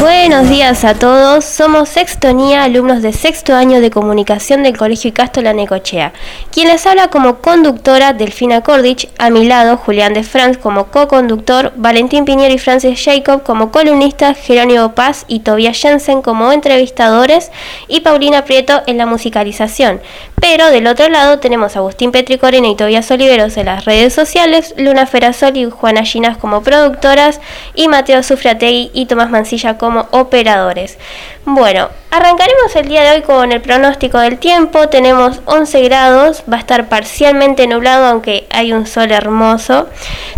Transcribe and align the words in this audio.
Buenos 0.00 0.48
días 0.48 0.84
a 0.84 0.94
todos, 0.94 1.44
somos 1.44 1.88
Sextonía, 1.90 2.64
alumnos 2.64 3.02
de 3.02 3.12
sexto 3.12 3.54
año 3.54 3.80
de 3.80 3.90
comunicación 3.90 4.64
del 4.64 4.76
Colegio 4.76 5.10
Icasto 5.10 5.40
La 5.42 5.52
Necochea. 5.52 6.12
Quien 6.50 6.66
les 6.66 6.84
habla 6.86 7.06
como 7.06 7.36
conductora, 7.36 8.12
Delfina 8.12 8.62
Cordich, 8.62 9.08
a 9.18 9.30
mi 9.30 9.46
lado 9.46 9.76
Julián 9.76 10.12
de 10.12 10.24
Franz 10.24 10.58
como 10.58 10.86
co-conductor, 10.86 11.72
Valentín 11.76 12.24
Piñero 12.24 12.52
y 12.52 12.58
Francis 12.58 13.00
Jacob 13.00 13.44
como 13.44 13.70
columnistas, 13.70 14.38
Jerónimo 14.38 14.92
Paz 14.96 15.24
y 15.28 15.40
Tobias 15.40 15.78
Jensen 15.78 16.20
como 16.20 16.50
entrevistadores 16.50 17.52
y 17.86 18.00
Paulina 18.00 18.44
Prieto 18.44 18.82
en 18.88 18.98
la 18.98 19.06
musicalización. 19.06 20.00
Pero 20.46 20.70
del 20.70 20.86
otro 20.88 21.08
lado 21.08 21.38
tenemos 21.38 21.74
a 21.74 21.78
Agustín 21.78 22.12
Petricorena 22.12 22.68
y 22.68 22.76
Tobias 22.76 23.10
Oliveros 23.10 23.56
en 23.56 23.64
las 23.64 23.86
redes 23.86 24.12
sociales, 24.12 24.74
Luna 24.76 25.06
Ferasol 25.06 25.56
y 25.56 25.70
Juana 25.70 26.04
Ginas 26.04 26.36
como 26.36 26.62
productoras 26.62 27.40
y 27.74 27.88
Mateo 27.88 28.22
Sufrategui 28.22 28.90
y 28.92 29.06
Tomás 29.06 29.30
Mancilla 29.30 29.78
como 29.78 30.06
operadores. 30.10 30.98
Bueno, 31.46 31.88
arrancaremos 32.10 32.76
el 32.76 32.88
día 32.88 33.04
de 33.04 33.10
hoy 33.12 33.22
con 33.22 33.52
el 33.52 33.62
pronóstico 33.62 34.18
del 34.18 34.36
tiempo. 34.36 34.90
Tenemos 34.90 35.40
11 35.46 35.80
grados, 35.84 36.42
va 36.52 36.58
a 36.58 36.60
estar 36.60 36.90
parcialmente 36.90 37.66
nublado 37.66 38.04
aunque 38.04 38.46
hay 38.50 38.74
un 38.74 38.86
sol 38.86 39.12
hermoso. 39.12 39.88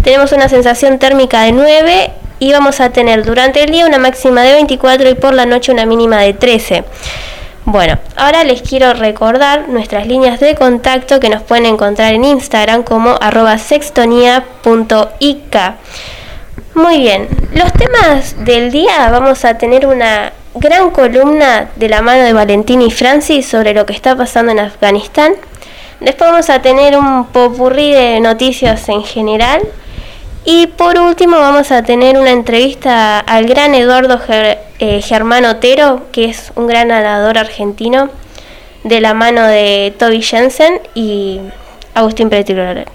Tenemos 0.05 0.31
una 0.31 0.49
sensación 0.49 1.01
térmica 1.01 1.43
de 1.43 1.51
9 1.51 2.11
y 2.39 2.53
vamos 2.53 2.81
a 2.81 2.91
tener 2.91 3.25
durante 3.25 3.65
el 3.65 3.71
día 3.71 3.87
una 3.87 3.99
máxima 3.99 4.43
de 4.43 4.53
24 4.53 5.09
y 5.09 5.15
por 5.15 5.35
la 5.35 5.47
noche 5.47 5.73
una 5.73 5.85
mínima 5.85 6.21
de 6.21 6.33
13. 6.33 6.85
Bueno, 7.69 7.99
ahora 8.15 8.45
les 8.45 8.63
quiero 8.63 8.95
recordar 8.95 9.69
nuestras 9.69 10.07
líneas 10.07 10.39
de 10.39 10.55
contacto 10.55 11.19
que 11.19 11.29
nos 11.29 11.43
pueden 11.43 11.67
encontrar 11.67 12.15
en 12.15 12.25
Instagram 12.25 12.85
como 12.85 13.17
arroba. 13.21 13.57
Muy 16.75 16.99
bien, 16.99 17.29
los 17.53 17.73
temas 17.73 18.45
del 18.45 18.71
día 18.71 19.11
vamos 19.11 19.45
a 19.45 19.59
tener 19.59 19.85
una 19.85 20.33
gran 20.55 20.91
columna 20.91 21.69
de 21.75 21.89
la 21.89 22.03
mano 22.03 22.23
de 22.23 22.33
Valentín 22.33 22.83
y 22.83 22.93
Francis 22.93 23.49
sobre 23.49 23.75
lo 23.75 23.85
que 23.85 23.95
está 23.95 24.15
pasando 24.15 24.53
en 24.53 24.61
Afganistán. 24.61 25.33
Después 25.99 26.31
vamos 26.31 26.49
a 26.51 26.63
tener 26.63 26.97
un 26.97 27.27
popurrí 27.27 27.91
de 27.91 28.21
noticias 28.21 28.89
en 28.89 29.03
general. 29.03 29.61
Y 30.49 30.69
por 30.69 30.97
último 30.97 31.41
vamos 31.41 31.73
a 31.73 31.83
tener 31.83 32.17
una 32.17 32.31
entrevista 32.31 33.19
al 33.19 33.47
gran 33.47 33.75
Eduardo 33.75 34.21
eh, 34.29 35.03
Germán 35.03 35.45
Otero, 35.45 36.07
que 36.13 36.27
es 36.27 36.53
un 36.55 36.69
gran 36.69 36.87
nadador 36.87 37.37
argentino, 37.37 38.11
de 38.85 39.01
la 39.01 39.13
mano 39.13 39.45
de 39.45 39.93
Toby 39.99 40.23
Jensen 40.23 40.81
y 40.95 41.41
Agustín 41.95 42.31
Petiroler. 42.31 42.87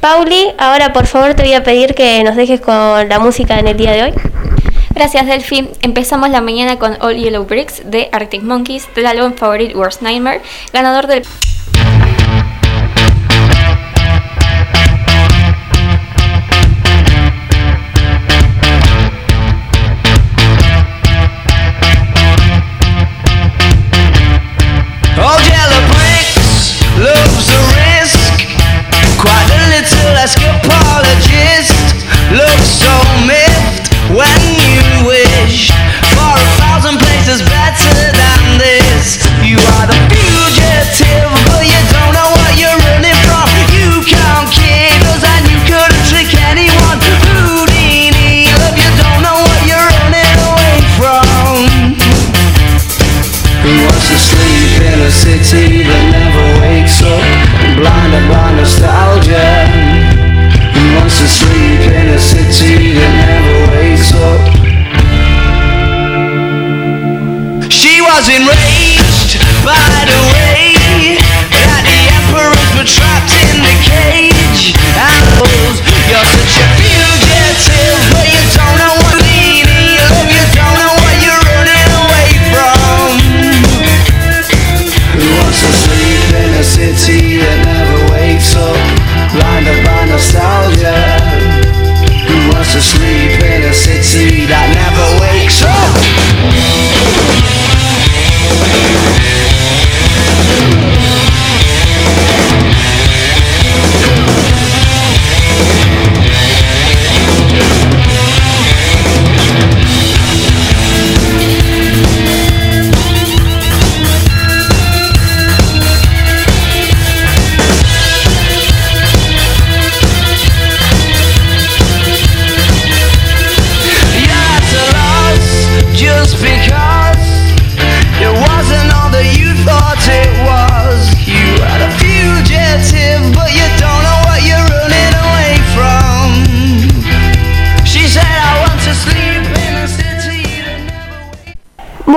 Pauli, 0.00 0.54
ahora 0.56 0.94
por 0.94 1.06
favor 1.06 1.34
te 1.34 1.42
voy 1.42 1.52
a 1.52 1.62
pedir 1.62 1.94
que 1.94 2.24
nos 2.24 2.34
dejes 2.34 2.62
con 2.62 3.10
la 3.10 3.18
música 3.18 3.58
en 3.58 3.68
el 3.68 3.76
día 3.76 3.92
de 3.92 4.02
hoy. 4.04 4.14
Gracias 4.94 5.26
Delphi. 5.26 5.68
Empezamos 5.82 6.30
la 6.30 6.40
mañana 6.40 6.78
con 6.78 6.96
All 7.02 7.16
Yellow 7.16 7.44
Bricks 7.44 7.82
de 7.84 8.08
Arctic 8.10 8.42
Monkeys 8.42 8.88
del 8.94 9.04
álbum 9.04 9.34
Favorite 9.34 9.76
Worst 9.76 10.00
Nightmare, 10.00 10.40
ganador 10.72 11.08
del 11.08 11.24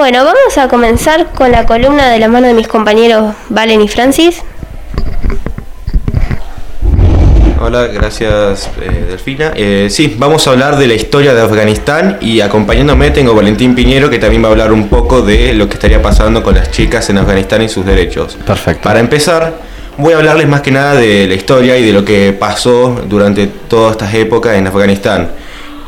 Bueno, 0.09 0.23
vamos 0.23 0.57
a 0.57 0.69
comenzar 0.69 1.33
con 1.33 1.51
la 1.51 1.65
columna 1.65 2.09
de 2.09 2.17
la 2.17 2.29
mano 2.29 2.47
de 2.47 2.53
mis 2.53 2.69
compañeros 2.69 3.35
Valen 3.49 3.81
y 3.81 3.89
Francis. 3.89 4.41
Hola, 7.59 7.87
gracias 7.87 8.69
eh, 8.79 9.07
Delfina. 9.09 9.51
Eh, 9.53 9.89
sí, 9.91 10.15
vamos 10.17 10.47
a 10.47 10.51
hablar 10.51 10.77
de 10.77 10.87
la 10.87 10.93
historia 10.93 11.33
de 11.33 11.41
Afganistán 11.41 12.19
y 12.21 12.39
acompañándome 12.39 13.11
tengo 13.11 13.35
Valentín 13.35 13.75
Piñero 13.75 14.09
que 14.09 14.17
también 14.17 14.41
va 14.41 14.47
a 14.47 14.51
hablar 14.51 14.71
un 14.71 14.87
poco 14.87 15.21
de 15.23 15.53
lo 15.53 15.67
que 15.67 15.73
estaría 15.73 16.01
pasando 16.01 16.41
con 16.41 16.55
las 16.55 16.71
chicas 16.71 17.09
en 17.09 17.17
Afganistán 17.17 17.63
y 17.63 17.67
sus 17.67 17.85
derechos. 17.85 18.37
Perfecto. 18.45 18.83
Para 18.83 19.01
empezar, 19.01 19.55
voy 19.97 20.13
a 20.13 20.19
hablarles 20.19 20.47
más 20.47 20.61
que 20.61 20.71
nada 20.71 20.95
de 20.95 21.27
la 21.27 21.33
historia 21.33 21.77
y 21.77 21.85
de 21.85 21.91
lo 21.91 22.05
que 22.05 22.31
pasó 22.31 23.01
durante 23.09 23.47
todas 23.47 23.91
estas 23.91 24.13
épocas 24.13 24.55
en 24.55 24.67
Afganistán. 24.67 25.31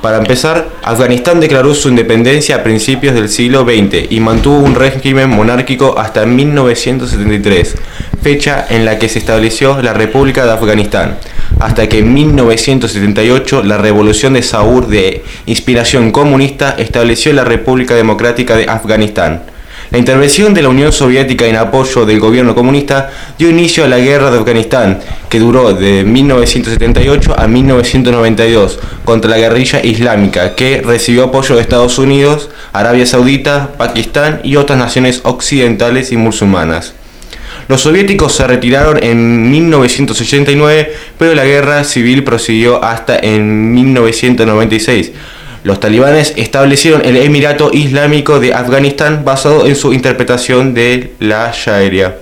Para 0.02 0.18
empezar, 0.18 0.70
Afganistán 0.82 1.42
declaró 1.42 1.76
su 1.76 1.90
independencia 1.90 2.56
a 2.56 2.64
principios 2.64 3.16
del 3.16 3.28
siglo 3.28 3.64
XX 3.64 4.10
y 4.10 4.22
mantuvo 4.22 4.60
un 4.60 4.76
régimen 4.76 5.30
monárquico 5.30 6.00
hasta 6.00 6.26
1973, 6.26 7.76
fecha 8.22 8.66
en 8.70 8.86
la 8.86 8.98
que 8.98 9.10
se 9.10 9.20
estableció 9.20 9.82
la 9.82 9.94
República 9.94 10.46
de 10.46 10.52
Afganistán, 10.52 11.18
hasta 11.60 11.90
que 11.90 12.00
en 12.00 12.14
1978 12.14 13.64
la 13.64 13.78
Revolución 13.78 14.34
de 14.34 14.42
Saur 14.42 14.88
de 14.88 15.26
inspiración 15.46 16.12
comunista 16.12 16.76
estableció 16.78 17.34
la 17.34 17.44
República 17.44 17.94
Democrática 17.94 18.56
de 18.56 18.70
Afganistán. 18.70 19.44
La 19.92 19.98
intervención 19.98 20.54
de 20.54 20.62
la 20.62 20.70
Unión 20.70 20.92
Soviética 20.92 21.48
en 21.48 21.56
apoyo 21.56 22.06
del 22.06 22.20
gobierno 22.20 22.54
comunista 22.54 23.10
dio 23.40 23.50
inicio 23.50 23.84
a 23.84 23.88
la 23.88 23.98
guerra 23.98 24.30
de 24.30 24.38
Afganistán, 24.38 25.00
que 25.30 25.40
duró 25.40 25.74
de 25.74 26.04
1978 26.04 27.34
a 27.36 27.48
1992 27.48 28.80
contra 29.04 29.32
la 29.32 29.40
guerrilla 29.40 29.84
islámica, 29.84 30.54
que 30.54 30.84
recibió 30.86 31.24
apoyo 31.24 31.56
de 31.56 31.62
Estados 31.62 31.98
Unidos, 31.98 32.52
Arabia 32.72 33.08
Saudita, 33.08 33.72
Pakistán 33.80 34.42
y 34.44 34.58
otras 34.58 34.78
naciones 34.78 35.22
occidentales 35.24 36.12
y 36.12 36.18
musulmanas. 36.18 36.94
Los 37.68 37.82
soviéticos 37.82 38.36
se 38.36 38.46
retiraron 38.46 39.04
en 39.04 39.50
1989, 39.50 40.94
pero 41.18 41.34
la 41.34 41.46
guerra 41.46 41.84
civil 41.84 42.24
prosiguió 42.24 42.84
hasta 42.84 43.18
en 43.18 43.74
1996. 43.74 45.12
Los 45.64 45.80
talibanes 45.80 46.34
establecieron 46.38 47.04
el 47.04 47.18
Emirato 47.18 47.72
Islámico 47.74 48.40
de 48.40 48.54
Afganistán 48.54 49.24
basado 49.26 49.68
en 49.68 49.76
su 49.76 49.94
interpretación 49.94 50.74
de 50.74 51.14
la 51.20 51.52
Sharia. 51.54 52.16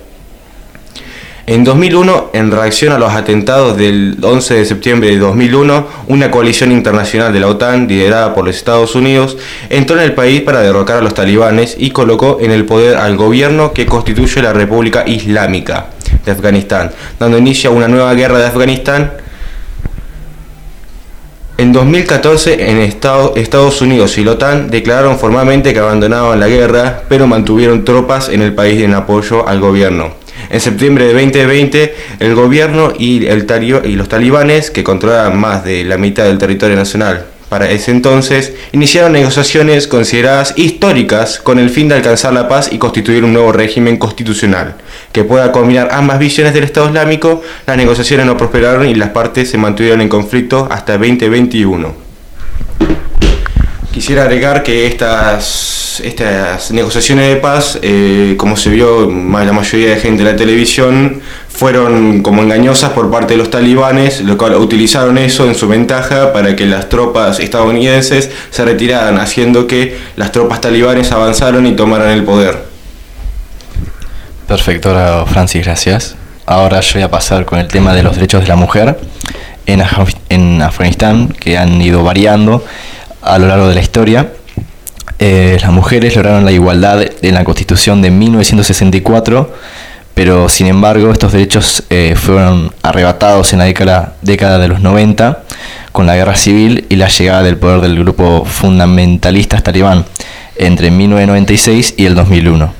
En 1.46 1.64
2001, 1.64 2.32
en 2.34 2.50
reacción 2.50 2.92
a 2.92 2.98
los 2.98 3.10
atentados 3.14 3.74
del 3.78 4.18
11 4.20 4.54
de 4.54 4.64
septiembre 4.66 5.08
de 5.08 5.18
2001, 5.18 5.86
una 6.08 6.30
coalición 6.30 6.72
internacional 6.72 7.32
de 7.32 7.40
la 7.40 7.46
OTAN, 7.46 7.88
liderada 7.88 8.34
por 8.34 8.44
los 8.44 8.54
Estados 8.54 8.94
Unidos, 8.94 9.38
entró 9.70 9.96
en 9.96 10.02
el 10.02 10.12
país 10.12 10.42
para 10.42 10.60
derrocar 10.60 10.98
a 10.98 11.00
los 11.00 11.14
talibanes 11.14 11.74
y 11.78 11.88
colocó 11.88 12.36
en 12.42 12.50
el 12.50 12.66
poder 12.66 12.98
al 12.98 13.16
gobierno 13.16 13.72
que 13.72 13.86
constituye 13.86 14.42
la 14.42 14.52
República 14.52 15.04
Islámica 15.06 15.86
de 16.26 16.32
Afganistán, 16.32 16.90
dando 17.18 17.38
inicio 17.38 17.70
a 17.70 17.72
una 17.72 17.88
nueva 17.88 18.12
guerra 18.12 18.38
de 18.38 18.46
Afganistán. 18.46 19.12
En 21.60 21.72
2014, 21.72 22.70
en 22.70 22.78
Estados 22.78 23.82
Unidos 23.82 24.16
y 24.16 24.22
la 24.22 24.30
OTAN 24.30 24.70
declararon 24.70 25.18
formalmente 25.18 25.72
que 25.72 25.80
abandonaban 25.80 26.38
la 26.38 26.46
guerra, 26.46 27.02
pero 27.08 27.26
mantuvieron 27.26 27.84
tropas 27.84 28.28
en 28.28 28.42
el 28.42 28.54
país 28.54 28.80
en 28.80 28.94
apoyo 28.94 29.48
al 29.48 29.58
gobierno. 29.58 30.12
En 30.50 30.60
septiembre 30.60 31.06
de 31.06 31.14
2020, 31.14 31.94
el 32.20 32.36
gobierno 32.36 32.92
y, 32.96 33.26
el 33.26 33.44
y 33.84 33.96
los 33.96 34.08
talibanes, 34.08 34.70
que 34.70 34.84
controlaban 34.84 35.36
más 35.36 35.64
de 35.64 35.82
la 35.82 35.98
mitad 35.98 36.26
del 36.26 36.38
territorio 36.38 36.76
nacional 36.76 37.26
para 37.48 37.70
ese 37.70 37.90
entonces, 37.90 38.52
iniciaron 38.72 39.12
negociaciones 39.12 39.88
consideradas 39.88 40.54
históricas 40.56 41.38
con 41.38 41.58
el 41.58 41.70
fin 41.70 41.88
de 41.88 41.94
alcanzar 41.94 42.34
la 42.34 42.46
paz 42.46 42.68
y 42.72 42.78
constituir 42.78 43.24
un 43.24 43.32
nuevo 43.32 43.52
régimen 43.52 43.96
constitucional 43.96 44.76
que 45.12 45.24
pueda 45.24 45.52
combinar 45.52 45.88
ambas 45.92 46.18
visiones 46.18 46.54
del 46.54 46.64
Estado 46.64 46.86
Islámico. 46.88 47.42
Las 47.66 47.76
negociaciones 47.76 48.26
no 48.26 48.36
prosperaron 48.36 48.88
y 48.88 48.94
las 48.94 49.10
partes 49.10 49.50
se 49.50 49.58
mantuvieron 49.58 50.00
en 50.00 50.08
conflicto 50.08 50.68
hasta 50.70 50.98
2021. 50.98 51.94
Quisiera 53.92 54.22
agregar 54.22 54.62
que 54.62 54.86
estas 54.86 55.78
estas, 56.00 56.70
negociaciones 56.70 57.28
de 57.28 57.36
paz, 57.36 57.78
eh, 57.82 58.34
como 58.36 58.56
se 58.56 58.70
vio 58.70 59.06
la 59.06 59.52
mayoría 59.52 59.90
de 59.90 59.96
gente 59.96 60.22
en 60.22 60.28
la 60.28 60.36
televisión, 60.36 61.20
fueron 61.48 62.22
como 62.22 62.42
engañosas 62.42 62.92
por 62.92 63.10
parte 63.10 63.34
de 63.34 63.38
los 63.38 63.50
talibanes, 63.50 64.20
lo 64.20 64.38
cual 64.38 64.54
utilizaron 64.56 65.18
eso 65.18 65.46
en 65.46 65.54
su 65.54 65.68
ventaja 65.68 66.32
para 66.32 66.54
que 66.54 66.66
las 66.66 66.88
tropas 66.88 67.40
estadounidenses 67.40 68.30
se 68.50 68.64
retiraran, 68.64 69.18
haciendo 69.18 69.66
que 69.66 69.96
las 70.16 70.32
tropas 70.32 70.60
talibanes 70.60 71.10
avanzaron 71.12 71.66
y 71.66 71.72
tomaran 71.72 72.10
el 72.10 72.24
poder. 72.24 72.67
Perfecto, 74.48 75.26
Francis, 75.26 75.62
gracias. 75.62 76.16
Ahora 76.46 76.80
yo 76.80 76.94
voy 76.94 77.02
a 77.02 77.10
pasar 77.10 77.44
con 77.44 77.58
el 77.58 77.68
tema 77.68 77.92
de 77.92 78.02
los 78.02 78.14
derechos 78.14 78.40
de 78.40 78.48
la 78.48 78.56
mujer 78.56 78.98
en, 79.66 80.62
Afganistán, 80.62 81.28
que 81.28 81.58
han 81.58 81.82
ido 81.82 82.02
variando 82.02 82.64
a 83.20 83.36
lo 83.36 83.46
largo 83.46 83.68
de 83.68 83.74
la 83.74 83.82
historia. 83.82 84.32
Eh, 85.18 85.58
las 85.60 85.70
mujeres 85.70 86.16
lograron 86.16 86.46
la 86.46 86.52
igualdad 86.52 87.02
en 87.20 87.34
la 87.34 87.44
Constitución 87.44 88.00
de 88.00 88.10
1964, 88.10 89.54
pero 90.14 90.48
sin 90.48 90.66
embargo 90.66 91.12
estos 91.12 91.32
derechos 91.32 91.82
eh, 91.90 92.14
fueron 92.16 92.72
arrebatados 92.80 93.52
en 93.52 93.58
la 93.58 93.66
década, 93.66 94.14
década 94.22 94.58
de 94.58 94.68
los 94.68 94.80
90 94.80 95.42
con 95.92 96.06
la 96.06 96.16
guerra 96.16 96.36
civil 96.36 96.86
y 96.88 96.96
la 96.96 97.08
llegada 97.08 97.42
del 97.42 97.58
poder 97.58 97.82
del 97.82 97.98
grupo 97.98 98.46
fundamentalista 98.46 99.60
talibán 99.60 100.06
entre 100.56 100.90
1996 100.90 101.96
y 101.98 102.06
el 102.06 102.14
2001. 102.14 102.77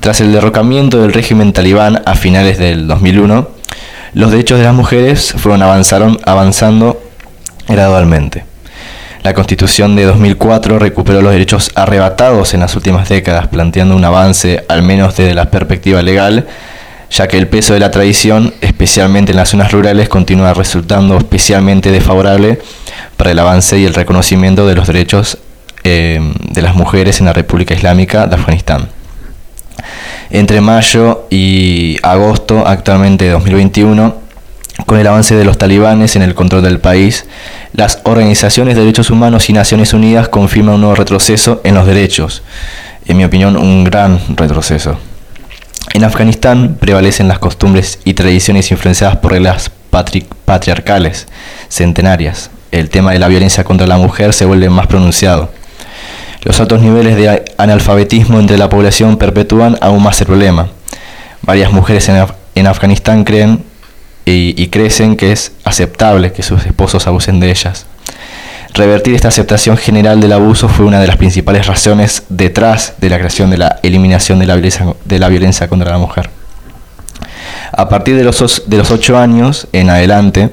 Tras 0.00 0.20
el 0.20 0.32
derrocamiento 0.32 1.00
del 1.00 1.12
régimen 1.12 1.52
talibán 1.52 2.02
a 2.04 2.14
finales 2.14 2.58
del 2.58 2.86
2001, 2.86 3.48
los 4.14 4.30
derechos 4.30 4.58
de 4.58 4.64
las 4.64 4.74
mujeres 4.74 5.34
fueron 5.36 5.62
avanzaron, 5.62 6.18
avanzando 6.24 7.02
gradualmente. 7.68 8.44
La 9.24 9.32
Constitución 9.32 9.96
de 9.96 10.04
2004 10.04 10.78
recuperó 10.78 11.22
los 11.22 11.32
derechos 11.32 11.70
arrebatados 11.74 12.52
en 12.52 12.60
las 12.60 12.76
últimas 12.76 13.08
décadas, 13.08 13.48
planteando 13.48 13.96
un 13.96 14.04
avance, 14.04 14.64
al 14.68 14.82
menos 14.82 15.16
desde 15.16 15.34
la 15.34 15.50
perspectiva 15.50 16.02
legal, 16.02 16.46
ya 17.10 17.26
que 17.26 17.38
el 17.38 17.48
peso 17.48 17.72
de 17.72 17.80
la 17.80 17.90
tradición, 17.90 18.52
especialmente 18.60 19.32
en 19.32 19.38
las 19.38 19.48
zonas 19.48 19.72
rurales, 19.72 20.10
continúa 20.10 20.52
resultando 20.52 21.16
especialmente 21.16 21.90
desfavorable 21.90 22.60
para 23.16 23.30
el 23.30 23.38
avance 23.38 23.78
y 23.78 23.86
el 23.86 23.94
reconocimiento 23.94 24.66
de 24.66 24.74
los 24.74 24.86
derechos 24.86 25.38
eh, 25.84 26.20
de 26.50 26.62
las 26.62 26.74
mujeres 26.74 27.20
en 27.20 27.26
la 27.26 27.32
República 27.32 27.72
Islámica 27.72 28.26
de 28.26 28.34
Afganistán. 28.34 28.88
Entre 30.34 30.60
mayo 30.60 31.28
y 31.30 31.96
agosto 32.02 32.66
actualmente 32.66 33.26
de 33.26 33.30
2021, 33.30 34.16
con 34.84 34.98
el 34.98 35.06
avance 35.06 35.36
de 35.36 35.44
los 35.44 35.58
talibanes 35.58 36.16
en 36.16 36.22
el 36.22 36.34
control 36.34 36.64
del 36.64 36.80
país, 36.80 37.26
las 37.72 38.00
organizaciones 38.02 38.74
de 38.74 38.80
derechos 38.80 39.10
humanos 39.10 39.48
y 39.48 39.52
Naciones 39.52 39.94
Unidas 39.94 40.28
confirman 40.28 40.74
un 40.74 40.80
nuevo 40.80 40.96
retroceso 40.96 41.60
en 41.62 41.76
los 41.76 41.86
derechos. 41.86 42.42
En 43.06 43.16
mi 43.16 43.24
opinión, 43.24 43.56
un 43.56 43.84
gran 43.84 44.18
retroceso. 44.34 44.98
En 45.92 46.02
Afganistán 46.02 46.78
prevalecen 46.80 47.28
las 47.28 47.38
costumbres 47.38 48.00
y 48.04 48.14
tradiciones 48.14 48.72
influenciadas 48.72 49.18
por 49.18 49.30
reglas 49.30 49.70
patriarcales, 50.44 51.28
centenarias. 51.68 52.50
El 52.72 52.90
tema 52.90 53.12
de 53.12 53.20
la 53.20 53.28
violencia 53.28 53.62
contra 53.62 53.86
la 53.86 53.98
mujer 53.98 54.34
se 54.34 54.46
vuelve 54.46 54.68
más 54.68 54.88
pronunciado. 54.88 55.50
Los 56.44 56.60
altos 56.60 56.82
niveles 56.82 57.16
de 57.16 57.44
analfabetismo 57.56 58.38
entre 58.38 58.58
la 58.58 58.68
población 58.68 59.16
perpetúan 59.16 59.78
aún 59.80 60.02
más 60.02 60.20
el 60.20 60.26
problema. 60.26 60.68
Varias 61.42 61.72
mujeres 61.72 62.08
en, 62.08 62.24
en 62.54 62.66
Afganistán 62.66 63.24
creen 63.24 63.64
y, 64.26 64.66
crecen 64.68 65.16
que 65.16 65.32
es 65.32 65.52
aceptable 65.64 66.32
que 66.32 66.42
sus 66.42 66.64
esposos 66.64 67.06
abusen 67.06 67.40
de 67.40 67.50
ellas. 67.50 67.86
Revertir 68.72 69.14
esta 69.14 69.28
aceptación 69.28 69.76
general 69.76 70.20
del 70.20 70.32
abuso 70.32 70.68
fue 70.68 70.86
una 70.86 71.00
de 71.00 71.06
las 71.06 71.16
principales 71.16 71.66
razones 71.66 72.24
detrás 72.28 72.94
de 72.98 73.08
la 73.08 73.18
creación 73.18 73.50
de 73.50 73.58
la 73.58 73.78
eliminación 73.82 74.38
de 74.38 74.46
la 74.46 75.28
violencia, 75.28 75.68
contra 75.68 75.90
la 75.90 75.98
mujer. 75.98 76.30
A 77.72 77.88
partir 77.88 78.16
de 78.16 78.24
los, 78.24 78.64
de 78.66 78.76
los 78.76 78.90
8 78.90 79.18
años 79.18 79.68
en 79.72 79.90
adelante, 79.90 80.50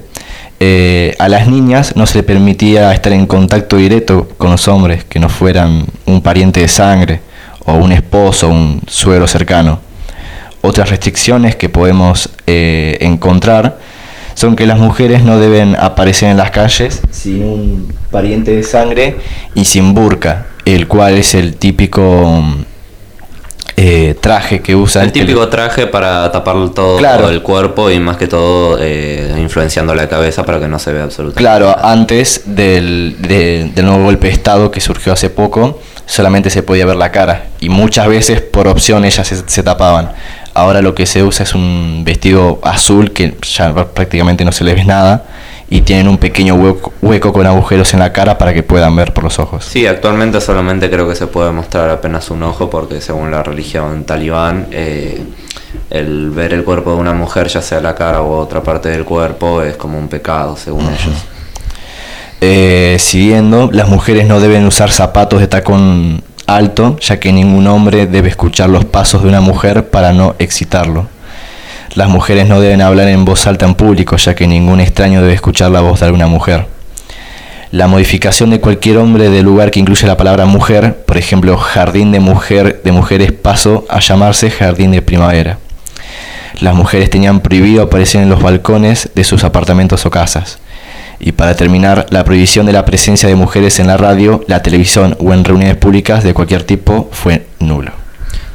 eh, 0.64 1.16
a 1.18 1.28
las 1.28 1.48
niñas 1.48 1.96
no 1.96 2.06
se 2.06 2.18
le 2.18 2.22
permitía 2.22 2.92
estar 2.94 3.12
en 3.12 3.26
contacto 3.26 3.78
directo 3.78 4.28
con 4.38 4.52
los 4.52 4.68
hombres 4.68 5.02
que 5.02 5.18
no 5.18 5.28
fueran 5.28 5.86
un 6.06 6.22
pariente 6.22 6.60
de 6.60 6.68
sangre 6.68 7.20
o 7.64 7.74
un 7.74 7.90
esposo 7.90 8.48
un 8.48 8.80
suegro 8.86 9.26
cercano. 9.26 9.80
Otras 10.60 10.88
restricciones 10.88 11.56
que 11.56 11.68
podemos 11.68 12.30
eh, 12.46 12.96
encontrar 13.00 13.80
son 14.34 14.54
que 14.54 14.66
las 14.66 14.78
mujeres 14.78 15.24
no 15.24 15.40
deben 15.40 15.74
aparecer 15.74 16.30
en 16.30 16.36
las 16.36 16.52
calles 16.52 17.00
sin 17.10 17.42
un 17.42 17.94
pariente 18.12 18.54
de 18.54 18.62
sangre 18.62 19.16
y 19.56 19.64
sin 19.64 19.94
burka, 19.94 20.46
el 20.64 20.86
cual 20.86 21.14
es 21.14 21.34
el 21.34 21.56
típico 21.56 22.40
eh, 23.76 24.14
traje 24.20 24.60
que 24.60 24.76
usa. 24.76 25.02
El 25.02 25.12
típico 25.12 25.48
traje 25.48 25.86
para 25.86 26.30
tapar 26.30 26.56
todo, 26.70 26.98
el 27.30 27.42
cuerpo 27.42 27.90
y 27.90 27.98
más 27.98 28.16
que 28.16 28.26
todo 28.26 28.78
eh, 28.80 29.34
influenciando 29.38 29.94
la 29.94 30.08
cabeza 30.08 30.44
para 30.44 30.60
que 30.60 30.68
no 30.68 30.78
se 30.78 30.92
vea 30.92 31.04
absolutamente. 31.04 31.40
Claro, 31.40 31.76
antes 31.82 32.42
del, 32.46 33.16
del 33.20 33.84
nuevo 33.84 34.04
golpe 34.04 34.26
de 34.26 34.34
Estado 34.34 34.70
que 34.70 34.80
surgió 34.80 35.12
hace 35.12 35.30
poco, 35.30 35.80
solamente 36.06 36.50
se 36.50 36.62
podía 36.62 36.84
ver 36.86 36.96
la 36.96 37.10
cara 37.10 37.46
y 37.60 37.68
muchas 37.68 38.08
veces 38.08 38.40
por 38.40 38.68
opción 38.68 39.04
ellas 39.04 39.44
se 39.46 39.62
tapaban. 39.62 40.12
Ahora 40.54 40.82
lo 40.82 40.94
que 40.94 41.06
se 41.06 41.22
usa 41.22 41.44
es 41.44 41.54
un 41.54 42.02
vestido 42.04 42.60
azul 42.62 43.12
que 43.12 43.34
ya 43.42 43.72
prácticamente 43.72 44.44
no 44.44 44.52
se 44.52 44.64
le 44.64 44.74
ve 44.74 44.84
nada 44.84 45.24
y 45.72 45.80
tienen 45.80 46.06
un 46.06 46.18
pequeño 46.18 46.54
hueco, 46.54 47.32
con 47.32 47.46
agujeros 47.46 47.94
en 47.94 48.00
la 48.00 48.12
cara 48.12 48.36
para 48.36 48.52
que 48.52 48.62
puedan 48.62 48.94
ver 48.94 49.14
por 49.14 49.24
los 49.24 49.38
ojos. 49.38 49.64
Sí, 49.64 49.86
actualmente 49.86 50.38
solamente 50.42 50.90
creo 50.90 51.08
que 51.08 51.14
se 51.14 51.26
puede 51.28 51.50
mostrar 51.50 51.88
apenas 51.88 52.30
un 52.30 52.42
ojo 52.42 52.68
porque 52.68 53.00
según 53.00 53.30
la 53.30 53.42
religión 53.42 54.04
talibán, 54.04 54.66
eh, 54.70 55.24
el 55.88 56.28
ver 56.28 56.52
el 56.52 56.64
cuerpo 56.64 56.90
de 56.90 56.96
una 56.96 57.14
mujer, 57.14 57.48
ya 57.48 57.62
sea 57.62 57.80
la 57.80 57.94
cara 57.94 58.20
u 58.20 58.32
otra 58.32 58.62
parte 58.62 58.90
del 58.90 59.06
cuerpo, 59.06 59.62
es 59.62 59.78
como 59.78 59.98
un 59.98 60.08
pecado 60.08 60.58
según 60.58 60.82
ellos. 60.82 61.24
Eh, 62.42 62.98
siguiendo, 62.98 63.70
las 63.72 63.88
mujeres 63.88 64.26
no 64.26 64.40
deben 64.40 64.66
usar 64.66 64.90
zapatos 64.90 65.40
de 65.40 65.46
tacón 65.46 66.22
alto, 66.46 66.98
ya 67.00 67.18
que 67.18 67.32
ningún 67.32 67.66
hombre 67.66 68.06
debe 68.06 68.28
escuchar 68.28 68.68
los 68.68 68.84
pasos 68.84 69.22
de 69.22 69.28
una 69.30 69.40
mujer 69.40 69.88
para 69.88 70.12
no 70.12 70.34
excitarlo. 70.38 71.06
Las 71.94 72.08
mujeres 72.08 72.48
no 72.48 72.58
deben 72.58 72.80
hablar 72.80 73.08
en 73.08 73.26
voz 73.26 73.46
alta 73.46 73.66
en 73.66 73.74
público, 73.74 74.16
ya 74.16 74.34
que 74.34 74.46
ningún 74.46 74.80
extraño 74.80 75.20
debe 75.20 75.34
escuchar 75.34 75.70
la 75.70 75.82
voz 75.82 76.00
de 76.00 76.06
alguna 76.06 76.26
mujer. 76.26 76.66
La 77.70 77.86
modificación 77.86 78.48
de 78.48 78.60
cualquier 78.60 78.96
hombre 78.96 79.28
del 79.28 79.44
lugar 79.44 79.70
que 79.70 79.80
incluye 79.80 80.06
la 80.06 80.16
palabra 80.16 80.46
mujer, 80.46 81.04
por 81.06 81.18
ejemplo, 81.18 81.58
jardín 81.58 82.10
de 82.10 82.20
mujer 82.20 82.80
de 82.82 82.92
mujeres 82.92 83.32
paso 83.32 83.84
a 83.90 84.00
llamarse 84.00 84.50
jardín 84.50 84.92
de 84.92 85.02
primavera. 85.02 85.58
Las 86.60 86.74
mujeres 86.74 87.10
tenían 87.10 87.40
prohibido 87.40 87.82
aparecer 87.82 88.22
en 88.22 88.30
los 88.30 88.42
balcones 88.42 89.10
de 89.14 89.24
sus 89.24 89.44
apartamentos 89.44 90.06
o 90.06 90.10
casas. 90.10 90.60
Y 91.20 91.32
para 91.32 91.56
terminar, 91.56 92.06
la 92.08 92.24
prohibición 92.24 92.64
de 92.64 92.72
la 92.72 92.86
presencia 92.86 93.28
de 93.28 93.34
mujeres 93.34 93.78
en 93.80 93.86
la 93.86 93.98
radio, 93.98 94.42
la 94.48 94.62
televisión 94.62 95.14
o 95.20 95.34
en 95.34 95.44
reuniones 95.44 95.76
públicas 95.76 96.24
de 96.24 96.32
cualquier 96.32 96.64
tipo 96.64 97.10
fue 97.12 97.46
nulo. 97.58 98.01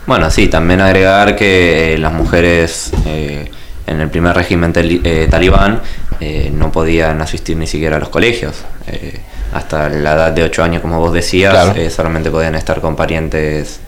Bueno, 0.07 0.31
sí, 0.31 0.47
también 0.47 0.81
agregar 0.81 1.35
que 1.35 1.93
eh, 1.93 1.97
las 1.97 2.13
mujeres 2.13 2.91
eh, 3.05 3.51
en 3.85 3.99
el 4.01 4.09
primer 4.09 4.35
régimen 4.35 4.71
eh, 4.75 5.27
talibán 5.29 5.81
eh, 6.19 6.49
no 6.53 6.71
podían 6.71 7.21
asistir 7.21 7.57
ni 7.57 7.67
siquiera 7.67 7.97
a 7.97 7.99
los 7.99 8.09
colegios. 8.09 8.63
Eh, 8.87 9.19
hasta 9.53 9.89
la 9.89 10.13
edad 10.13 10.31
de 10.31 10.43
8 10.43 10.63
años, 10.63 10.81
como 10.81 10.99
vos 10.99 11.13
decías, 11.13 11.53
Claro. 11.53 11.89
solamente 11.89 12.31
podían 12.31 12.55
estar 12.55 12.79
con 12.81 12.95
parientes 12.95 13.79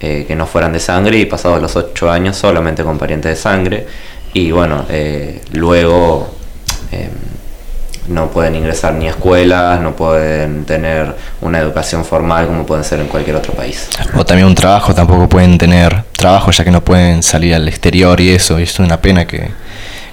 eh, 0.00 0.24
que 0.28 0.36
no 0.36 0.46
fueran 0.46 0.72
de 0.72 0.80
sangre 0.80 1.18
y 1.18 1.24
pasados 1.24 1.60
los 1.62 1.76
8 1.76 2.10
años 2.10 2.36
solamente 2.36 2.82
con 2.84 2.98
parientes 2.98 3.30
de 3.30 3.36
sangre. 3.36 3.86
Y 4.34 4.50
bueno, 4.50 4.84
eh, 4.90 5.40
luego 5.52 6.34
eh, 6.92 7.08
no 8.08 8.28
pueden 8.30 8.54
ingresar 8.54 8.94
ni 8.94 9.06
a 9.06 9.10
escuelas, 9.10 9.80
no 9.80 9.96
pueden 9.96 10.64
tener 10.64 11.14
una 11.40 11.58
educación 11.58 12.04
formal 12.04 12.46
como 12.46 12.66
pueden 12.66 12.84
ser 12.84 13.00
en 13.00 13.06
cualquier 13.06 13.36
otro 13.36 13.52
país. 13.54 13.88
O 14.16 14.24
también 14.24 14.46
un 14.46 14.54
trabajo, 14.54 14.94
tampoco 14.94 15.28
pueden 15.28 15.56
tener 15.58 16.04
trabajo 16.12 16.50
ya 16.50 16.64
que 16.64 16.70
no 16.70 16.84
pueden 16.84 17.22
salir 17.22 17.54
al 17.54 17.66
exterior 17.68 18.20
y 18.20 18.30
eso. 18.30 18.58
Y 18.60 18.64
es 18.64 18.78
una 18.78 19.00
pena 19.00 19.26
que, 19.26 19.48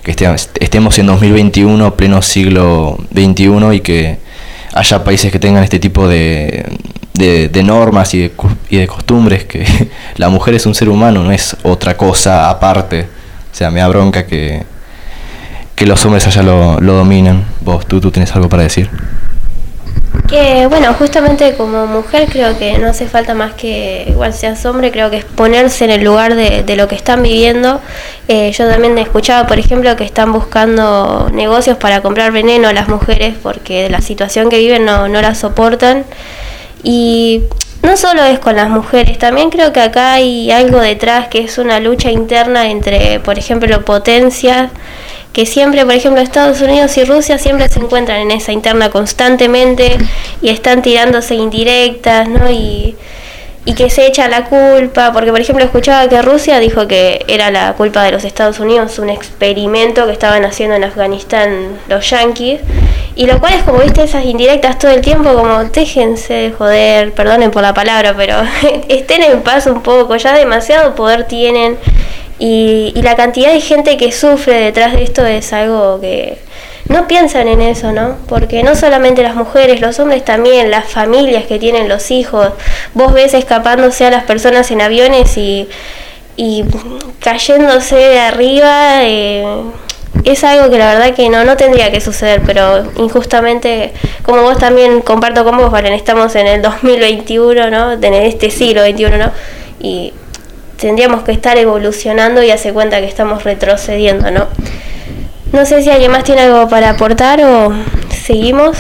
que 0.04 0.12
este- 0.12 0.64
estemos 0.64 0.98
en 1.00 1.08
2021, 1.08 1.96
pleno 1.96 2.22
siglo 2.22 2.98
XXI, 3.14 3.76
y 3.76 3.80
que 3.82 4.20
haya 4.74 5.04
países 5.04 5.32
que 5.32 5.40
tengan 5.40 5.64
este 5.64 5.80
tipo 5.80 6.08
de, 6.08 6.66
de- 7.14 7.64
normas 7.64 8.14
y 8.14 8.20
de, 8.20 8.32
y 8.70 8.78
de 8.78 8.88
costumbres, 8.88 9.44
que 9.46 9.66
la 10.16 10.30
mujer 10.30 10.56
es 10.56 10.66
un 10.66 10.74
ser 10.76 10.88
humano, 10.90 11.24
no 11.24 11.32
es 11.32 11.56
otra 11.64 11.98
cosa 11.98 12.50
aparte. 12.50 13.02
O 13.52 13.56
sea, 13.56 13.70
me 13.70 13.82
da 13.82 13.88
bronca 13.90 14.26
que, 14.26 14.64
que 15.82 15.88
los 15.88 16.06
hombres 16.06 16.28
allá 16.28 16.44
lo, 16.44 16.80
dominan. 16.80 17.44
Vos, 17.62 17.88
tú, 17.88 18.00
tú 18.00 18.12
tienes 18.12 18.36
algo 18.36 18.48
para 18.50 18.62
decir. 18.62 18.88
Que 20.28 20.68
bueno, 20.68 20.94
justamente 20.94 21.56
como 21.56 21.88
mujer 21.88 22.28
creo 22.32 22.56
que 22.60 22.78
no 22.78 22.90
hace 22.90 23.08
falta 23.08 23.34
más 23.34 23.54
que, 23.56 24.06
igual 24.08 24.32
seas 24.32 24.64
hombre, 24.68 24.92
creo 24.92 25.10
que 25.10 25.18
es 25.18 25.26
ponerse 25.26 25.86
en 25.86 25.90
el 25.90 26.04
lugar 26.04 26.36
de, 26.36 26.62
de 26.62 26.76
lo 26.76 26.88
que 26.88 26.94
están 26.94 27.24
viviendo. 27.24 27.82
Eh, 28.28 28.52
yo 28.52 28.70
también 28.70 28.96
he 29.00 29.02
escuchado, 29.02 29.48
por 29.48 29.58
ejemplo, 29.58 29.96
que 29.96 30.04
están 30.04 30.32
buscando 30.32 31.32
negocios 31.34 31.78
para 31.78 32.02
comprar 32.02 32.32
veneno 32.32 32.68
a 32.68 32.74
las 32.74 32.88
mujeres 32.88 33.34
porque 33.42 33.90
la 33.90 34.02
situación 34.02 34.50
que 34.50 34.60
viven 34.60 34.86
no, 34.86 35.08
no 35.08 35.20
la 35.20 35.34
soportan. 35.34 36.06
Y 36.84 37.42
no 37.82 37.98
solo 37.98 38.24
es 38.24 38.38
con 38.38 38.56
las 38.56 38.70
mujeres, 38.70 39.18
también 39.18 39.50
creo 39.50 39.74
que 39.74 39.82
acá 39.82 40.14
hay 40.14 40.52
algo 40.52 40.80
detrás 40.80 41.28
que 41.28 41.40
es 41.40 41.58
una 41.58 41.80
lucha 41.80 42.12
interna 42.12 42.70
entre, 42.70 43.20
por 43.20 43.40
ejemplo, 43.40 43.84
potencias 43.84 44.70
que 45.34 45.46
siempre, 45.46 45.86
por 45.86 45.94
ejemplo, 45.94 46.22
Estados 46.22 46.62
Unidos 46.62 46.98
y 46.98 47.06
Rusia 47.06 47.38
siempre 47.38 47.70
se 47.70 47.80
encuentran 47.80 48.20
en 48.20 48.32
esa 48.32 48.52
interna 48.52 48.90
constantemente 48.90 49.98
y 50.42 50.50
están 50.50 50.82
tirándose 50.82 51.36
indirectas, 51.36 52.28
¿no? 52.28 52.50
Y, 52.50 52.96
y 53.64 53.76
que 53.76 53.90
se 53.90 54.08
echa 54.08 54.28
la 54.28 54.46
culpa, 54.46 55.14
porque 55.14 55.30
por 55.30 55.40
ejemplo 55.40 55.64
escuchaba 55.64 56.10
que 56.10 56.22
Rusia 56.22 56.60
dijo 56.60 56.88
que 56.88 57.24
era 57.28 57.52
la 57.52 57.74
culpa 57.74 58.04
de 58.04 58.12
los 58.12 58.24
Estados 58.24 58.60
Unidos, 58.60 58.98
un 58.98 59.10
experimento 59.10 60.08
que 60.08 60.14
estaban 60.14 60.44
haciendo 60.46 60.76
en 60.76 60.84
Afganistán 60.84 61.80
los 61.88 62.10
yanquis, 62.10 62.60
y 63.16 63.28
lo 63.28 63.40
cual 63.40 63.54
es 63.54 63.64
como, 63.64 63.80
viste, 63.80 64.04
esas 64.04 64.26
indirectas 64.26 64.80
todo 64.80 64.92
el 64.92 65.02
tiempo, 65.02 65.34
como, 65.34 65.64
déjense 65.66 66.34
de 66.34 66.52
joder, 66.52 67.14
perdonen 67.14 67.52
por 67.52 67.62
la 67.62 67.74
palabra, 67.74 68.16
pero 68.18 68.38
estén 68.88 69.22
en 69.24 69.42
paz 69.42 69.68
un 69.68 69.84
poco, 69.84 70.16
ya 70.16 70.34
demasiado 70.34 70.96
poder 70.96 71.26
tienen, 71.26 71.78
y, 72.44 72.92
y 72.96 73.04
la 73.04 73.16
cantidad 73.16 73.54
de 73.54 73.62
gente 73.62 73.98
que 73.98 74.12
sufre 74.12 74.56
detrás 74.56 74.94
de 74.94 75.04
esto 75.04 75.24
es 75.28 75.54
algo 75.54 76.02
que 76.02 76.40
no 76.90 77.08
piensan 77.08 77.48
en 77.48 77.62
eso, 77.62 77.92
¿no? 77.92 78.18
Porque 78.28 78.64
no 78.64 78.76
solamente 78.76 79.22
las 79.22 79.36
mujeres, 79.36 79.80
los 79.80 80.00
hombres 80.00 80.26
también, 80.26 80.72
las 80.72 80.88
familias 80.90 81.46
que 81.46 81.60
tienen 81.60 81.88
los 81.88 82.10
hijos, 82.10 82.50
vos 82.96 83.14
ves 83.14 83.36
escapándose 83.36 84.08
a 84.08 84.10
las 84.10 84.24
personas 84.24 84.72
en 84.72 84.82
aviones 84.82 85.38
y, 85.38 85.70
y 86.36 86.66
cayéndose 87.20 87.96
de 87.96 88.20
arriba, 88.20 89.04
eh, 89.04 89.46
es 90.24 90.44
algo 90.44 90.72
que 90.72 90.80
la 90.80 90.96
verdad 90.96 91.14
que 91.14 91.30
no, 91.30 91.44
no 91.44 91.56
tendría 91.58 91.92
que 91.92 92.02
suceder, 92.02 92.42
pero 92.44 92.92
injustamente, 92.96 93.94
como 94.24 94.42
vos 94.42 94.58
también 94.58 95.02
comparto 95.02 95.44
con 95.44 95.58
vos, 95.58 95.70
Valen, 95.70 95.94
estamos 95.94 96.34
en 96.36 96.48
el 96.48 96.64
2021, 96.64 97.70
¿no? 97.70 97.92
En 97.92 98.14
este 98.16 98.50
siglo 98.50 98.84
XXI, 98.84 99.10
¿no? 99.12 99.32
Y 99.80 100.12
tendríamos 100.82 101.22
que 101.22 101.32
estar 101.32 101.58
evolucionando 101.58 102.42
y 102.44 102.50
hace 102.50 102.74
cuenta 102.74 103.00
que 103.00 103.06
estamos 103.06 103.44
retrocediendo, 103.44 104.32
¿no? 104.32 104.48
No 105.54 105.66
sé 105.66 105.84
si 105.84 105.92
alguien 105.92 106.12
más 106.12 106.24
tiene 106.24 106.42
algo 106.42 106.68
para 106.68 106.90
aportar 106.90 107.40
o 107.44 107.72
seguimos. 108.10 108.78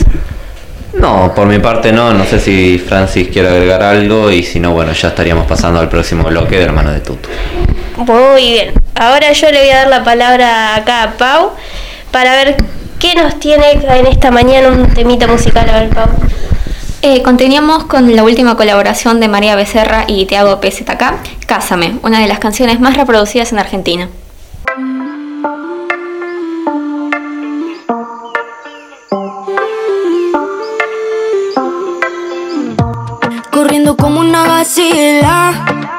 No, 0.94 1.34
por 1.36 1.48
mi 1.48 1.60
parte 1.60 1.92
no, 1.92 2.14
no 2.14 2.26
sé 2.26 2.40
si 2.40 2.80
Francis 2.80 3.30
quiere 3.30 3.50
agregar 3.50 3.84
algo 3.84 4.32
y 4.32 4.42
si 4.44 4.60
no, 4.60 4.72
bueno, 4.72 4.92
ya 4.94 5.10
estaríamos 5.10 5.46
pasando 5.46 5.80
al 5.80 5.90
próximo 5.90 6.24
bloque 6.24 6.58
de 6.58 6.66
la 6.66 6.72
mano 6.72 6.92
de 6.92 7.02
Tutu. 7.02 7.30
Muy 7.98 8.42
bien. 8.42 8.74
Ahora 8.96 9.32
yo 9.32 9.52
le 9.52 9.60
voy 9.60 9.70
a 9.70 9.76
dar 9.76 9.88
la 9.88 10.04
palabra 10.04 10.76
acá 10.76 11.04
a 11.04 11.12
Pau 11.18 11.52
para 12.12 12.36
ver 12.36 12.56
qué 13.00 13.14
nos 13.16 13.40
tiene 13.40 13.72
en 13.74 14.08
esta 14.08 14.32
mañana 14.32 14.70
un 14.70 14.92
temita 14.94 15.28
musical. 15.28 15.70
A 15.70 15.82
ver, 15.82 15.90
Pau. 15.90 16.08
Eh, 17.04 17.24
continuamos 17.24 17.86
con 17.86 18.16
la 18.16 18.24
última 18.24 18.56
colaboración 18.56 19.20
de 19.20 19.28
María 19.28 19.56
Becerra 19.56 20.06
y 20.08 20.28
Tiago 20.28 20.62
PZK, 20.62 21.48
Cásame, 21.48 21.98
una 22.04 22.20
de 22.20 22.28
las 22.28 22.38
canciones 22.38 22.80
más 22.80 22.96
reproducidas 22.96 23.52
en 23.52 23.58
Argentina. 23.58 24.08
Corriendo 33.52 33.98
como 33.98 34.20
una 34.20 34.46
gacela. 34.46 35.91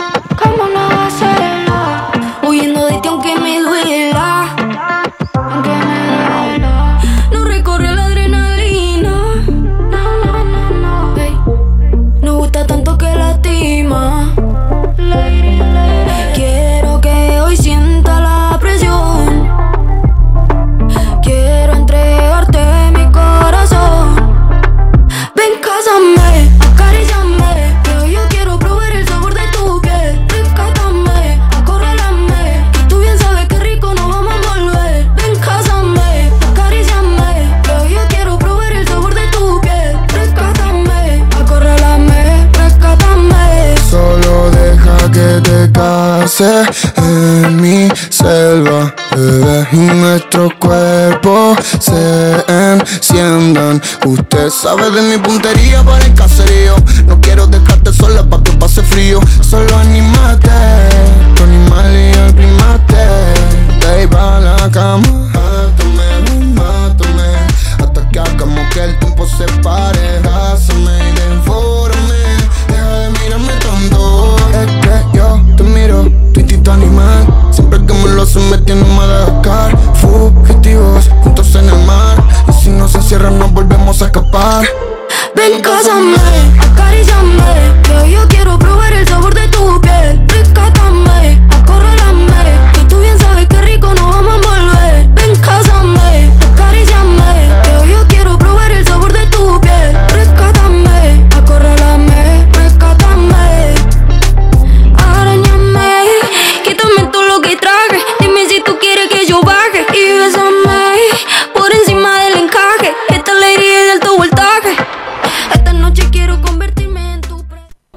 Usted 54.72 54.84
sabe 54.84 55.02
de 55.02 55.02
mi 55.02 55.18
puntería 55.18 55.61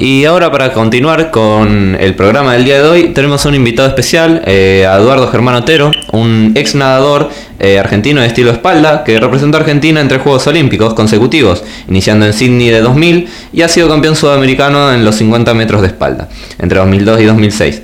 Y 0.05 0.23
ahora 0.25 0.51
para 0.51 0.71
continuar 0.71 1.31
con 1.31 1.97
el 1.99 2.13
programa 2.13 2.53
del 2.53 2.63
día 2.63 2.79
de 2.79 2.87
hoy, 2.87 3.09
tenemos 3.09 3.43
un 3.45 3.55
invitado 3.55 3.87
especial, 3.87 4.43
eh, 4.45 4.85
a 4.87 4.97
Eduardo 4.97 5.27
Germán 5.29 5.55
Otero, 5.55 5.89
un 6.11 6.51
ex 6.53 6.75
nadador 6.75 7.31
eh, 7.57 7.79
argentino 7.79 8.21
de 8.21 8.27
estilo 8.27 8.51
espalda 8.51 9.03
que 9.03 9.19
representó 9.19 9.57
a 9.57 9.61
Argentina 9.61 9.99
en 9.99 10.07
tres 10.07 10.21
Juegos 10.21 10.45
Olímpicos 10.45 10.93
consecutivos, 10.93 11.63
iniciando 11.87 12.27
en 12.27 12.33
Sydney 12.33 12.69
de 12.69 12.81
2000 12.81 13.29
y 13.51 13.63
ha 13.63 13.67
sido 13.67 13.89
campeón 13.89 14.15
sudamericano 14.15 14.93
en 14.93 15.03
los 15.03 15.15
50 15.15 15.55
metros 15.55 15.81
de 15.81 15.87
espalda, 15.87 16.29
entre 16.59 16.77
2002 16.77 17.21
y 17.21 17.25
2006. 17.25 17.81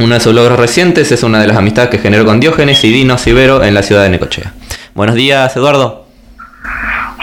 Uno 0.00 0.12
de 0.12 0.20
sus 0.20 0.34
logros 0.34 0.58
recientes 0.58 1.10
es 1.10 1.22
una 1.22 1.40
de 1.40 1.46
las 1.46 1.56
amistades 1.56 1.88
que 1.88 1.96
generó 1.96 2.26
con 2.26 2.38
Diógenes 2.38 2.84
y 2.84 2.90
Dino 2.90 3.16
Sivero 3.16 3.64
en 3.64 3.72
la 3.72 3.82
ciudad 3.82 4.02
de 4.02 4.10
Necochea. 4.10 4.52
Buenos 4.92 5.14
días, 5.14 5.56
Eduardo. 5.56 6.04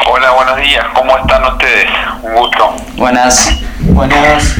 Hola, 0.09 0.31
buenos 0.31 0.57
días. 0.57 0.87
¿Cómo 0.95 1.15
están 1.19 1.45
ustedes? 1.45 1.85
Un 2.23 2.33
gusto. 2.33 2.75
Buenas. 2.97 3.59
Buenas. 3.93 4.55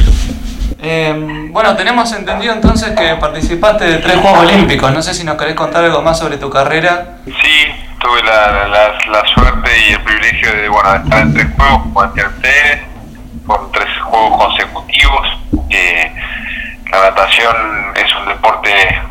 Eh, 0.80 1.48
bueno, 1.50 1.74
tenemos 1.74 2.12
entendido 2.12 2.52
entonces 2.52 2.92
que 2.92 3.16
participaste 3.16 3.84
de 3.84 3.98
tres 3.98 4.16
Juegos 4.16 4.40
Olímpicos. 4.40 4.92
No 4.92 5.02
sé 5.02 5.12
si 5.12 5.24
nos 5.24 5.36
querés 5.36 5.56
contar 5.56 5.84
algo 5.84 6.02
más 6.02 6.20
sobre 6.20 6.36
tu 6.36 6.48
carrera. 6.48 7.16
Sí, 7.24 7.66
tuve 8.00 8.22
la, 8.22 8.68
la, 8.68 9.26
suerte 9.34 9.70
y 9.88 9.92
el 9.92 10.00
privilegio 10.02 10.52
de, 10.52 10.68
bueno, 10.68 10.92
de 10.92 10.98
estar 10.98 11.22
en 11.22 11.34
tres 11.34 11.46
juegos, 11.56 12.14
decía 12.14 12.28
ustedes, 12.28 12.80
con 13.44 13.72
tres 13.72 13.88
juegos 14.02 14.44
consecutivos. 14.44 15.26
Eh, 15.70 16.12
la 16.92 17.10
natación 17.10 17.56
es 17.96 18.14
un 18.20 18.28
deporte 18.28 18.70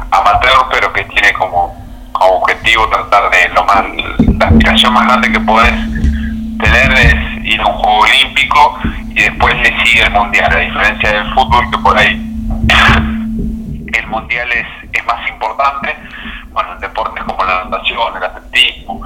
amateur, 0.09 0.67
pero 0.71 0.93
que 0.93 1.03
tiene 1.03 1.33
como, 1.33 1.75
como 2.13 2.35
objetivo 2.37 2.87
tratar 2.87 3.29
de 3.29 3.49
lo 3.49 3.65
más, 3.65 3.83
la 4.39 4.45
aspiración 4.45 4.93
más 4.93 5.05
grande 5.05 5.33
que 5.33 5.39
podés 5.41 5.73
tener 6.61 6.93
es 6.93 7.45
ir 7.45 7.59
a 7.59 7.65
un 7.65 7.73
juego 7.73 7.99
olímpico 7.99 8.79
y 9.15 9.23
después 9.23 9.55
le 9.57 9.85
sigue 9.85 10.03
el 10.03 10.11
mundial, 10.11 10.51
a 10.51 10.57
diferencia 10.57 11.11
del 11.11 11.33
fútbol 11.33 11.69
que 11.71 11.77
por 11.77 11.97
ahí 11.97 12.13
el 13.93 14.07
mundial 14.07 14.51
es, 14.51 14.67
es 14.91 15.05
más 15.05 15.29
importante, 15.29 15.95
bueno, 16.49 16.73
en 16.73 16.79
deportes 16.79 17.23
como 17.23 17.43
la 17.43 17.63
natación, 17.65 18.17
el 18.17 18.23
atletismo, 18.23 19.01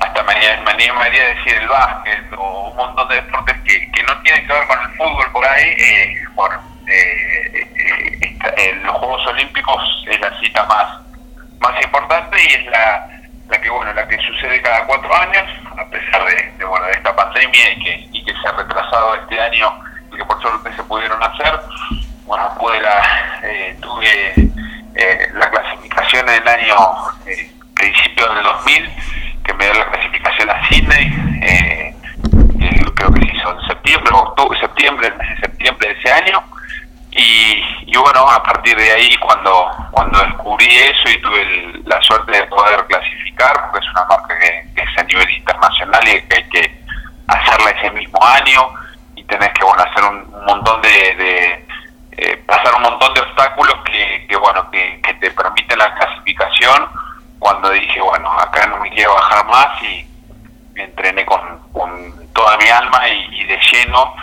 hasta 0.00 0.22
me 0.22 0.32
animaría 0.70 1.22
a 1.22 1.34
decir 1.34 1.54
el 1.54 1.68
básquet 1.68 2.32
o 2.36 2.70
un 2.70 2.76
montón 2.76 3.08
de 3.08 3.16
deportes 3.16 3.56
que, 3.64 3.90
que 3.92 4.02
no 4.02 4.16
tienen 4.22 4.46
que 4.46 4.52
ver 4.52 4.66
con 4.66 4.78
el 4.80 4.96
fútbol 4.96 5.32
por 5.32 5.44
ahí, 5.46 5.68
eh, 5.70 6.24
bueno, 6.34 6.60
eh, 6.86 7.52
eh, 7.54 8.38
eh, 8.56 8.74
los 8.82 8.96
Juegos 8.96 9.26
Olímpicos 9.26 10.06
es 10.08 10.20
la 10.20 10.40
cita 10.40 10.64
más, 10.66 11.02
más 11.60 11.84
importante 11.84 12.36
y 12.42 12.54
es 12.54 12.66
la, 12.66 13.17
la 13.48 13.60
que 13.60 13.70
bueno 13.70 13.92
la 13.92 14.06
que 14.06 14.18
sucede 14.18 14.60
cada 14.62 14.84
cuatro 14.86 15.14
años, 15.16 15.44
a 15.76 15.84
pesar 15.86 16.24
de, 16.24 16.64
bueno, 16.64 16.86
de 16.86 16.92
esta 16.92 17.14
pandemia 17.14 17.72
y 17.72 17.82
que, 17.82 18.08
y 18.12 18.24
que 18.24 18.32
se 18.32 18.48
ha 18.48 18.52
retrasado 18.52 19.14
este 19.16 19.40
año 19.40 19.80
y 20.12 20.16
que 20.16 20.24
por 20.24 20.40
suerte 20.40 20.74
se 20.76 20.82
pudieron 20.84 21.22
hacer, 21.22 21.60
bueno, 22.24 22.54
pude 22.58 22.80
la, 22.80 23.40
eh, 23.42 23.76
tuve 23.80 24.34
eh, 24.94 25.28
la 25.34 25.50
clasificación 25.50 26.28
en 26.28 26.42
el 26.42 26.48
año 26.48 26.76
eh, 27.26 27.50
principio 27.74 28.34
del 28.34 28.42
2000, 28.42 28.90
que 29.44 29.54
me 29.54 29.64
dio 29.64 29.74
la 29.74 29.90
clasificación 29.90 30.50
a 30.50 30.68
Sydney, 30.68 31.40
eh, 31.42 31.94
creo 32.94 33.12
que 33.12 33.20
se 33.20 33.36
hizo 33.36 33.50
en 33.52 33.66
septiembre, 33.68 34.12
octubre, 34.12 34.58
septiembre, 34.60 35.08
el 35.08 35.16
mes 35.16 35.28
de 35.28 35.46
septiembre 35.46 35.88
de 35.88 36.00
ese 36.00 36.12
año, 36.12 36.42
y, 37.12 37.62
y, 37.86 37.96
bueno, 37.96 38.28
a 38.28 38.42
partir 38.42 38.76
de 38.76 38.92
ahí 38.92 39.16
cuando, 39.18 39.70
cuando 39.92 40.20
descubrí 40.20 40.66
eso 40.66 41.08
y 41.10 41.20
tuve 41.22 41.82
la 41.84 42.00
suerte 42.02 42.32
de 42.32 42.42
poder 42.44 42.84
clasificar, 42.86 43.17
porque 43.38 43.86
es 43.86 43.92
una 43.92 44.04
marca 44.04 44.38
que, 44.38 44.68
que, 44.74 44.82
es 44.82 44.98
a 44.98 45.02
nivel 45.04 45.30
internacional 45.30 46.08
y 46.08 46.22
que 46.22 46.36
hay 46.36 46.48
que 46.48 46.82
hacerla 47.28 47.70
ese 47.70 47.90
mismo 47.92 48.18
año 48.24 48.68
y 49.14 49.24
tenés 49.24 49.50
que 49.50 49.64
bueno 49.64 49.82
hacer 49.82 50.04
un, 50.04 50.44
montón 50.46 50.80
de, 50.82 50.88
de 50.88 51.66
eh, 52.12 52.36
pasar 52.46 52.74
un 52.76 52.82
montón 52.82 53.12
de 53.14 53.20
obstáculos 53.20 53.76
que, 53.84 54.26
que 54.28 54.36
bueno 54.36 54.70
que, 54.70 54.98
te 55.20 55.30
permiten 55.32 55.78
la 55.78 55.92
clasificación 55.94 56.88
cuando 57.40 57.70
dije 57.70 58.00
bueno 58.00 58.30
acá 58.38 58.66
no 58.68 58.76
me 58.78 58.88
quiero 58.90 59.14
bajar 59.14 59.44
más 59.46 59.82
y 59.82 60.06
me 60.74 60.84
entrené 60.84 61.24
con, 61.26 61.58
toda 62.32 62.56
mi 62.56 62.68
alma 62.68 63.08
y, 63.08 63.40
y 63.40 63.44
de 63.46 63.58
lleno 63.72 64.14